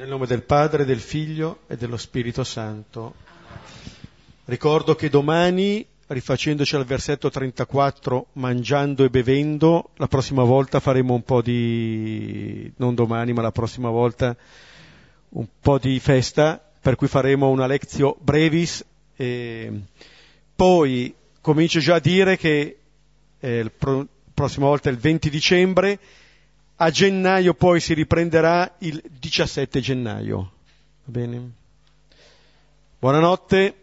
[0.00, 3.16] Nel nome del Padre, del Figlio e dello Spirito Santo.
[4.46, 11.22] Ricordo che domani, rifacendoci al versetto 34, mangiando e bevendo, la prossima volta faremo un
[11.22, 14.34] po' di, non domani, ma la prossima volta,
[15.28, 18.82] un po' di festa, per cui faremo una lezione brevis.
[19.16, 19.82] E
[20.56, 22.78] poi comincio già a dire che
[23.38, 25.98] eh, la pro- prossima volta è il 20 dicembre,
[26.82, 30.38] a gennaio poi si riprenderà il 17 gennaio.
[31.04, 31.50] Va bene?
[32.98, 33.74] Buonanotte.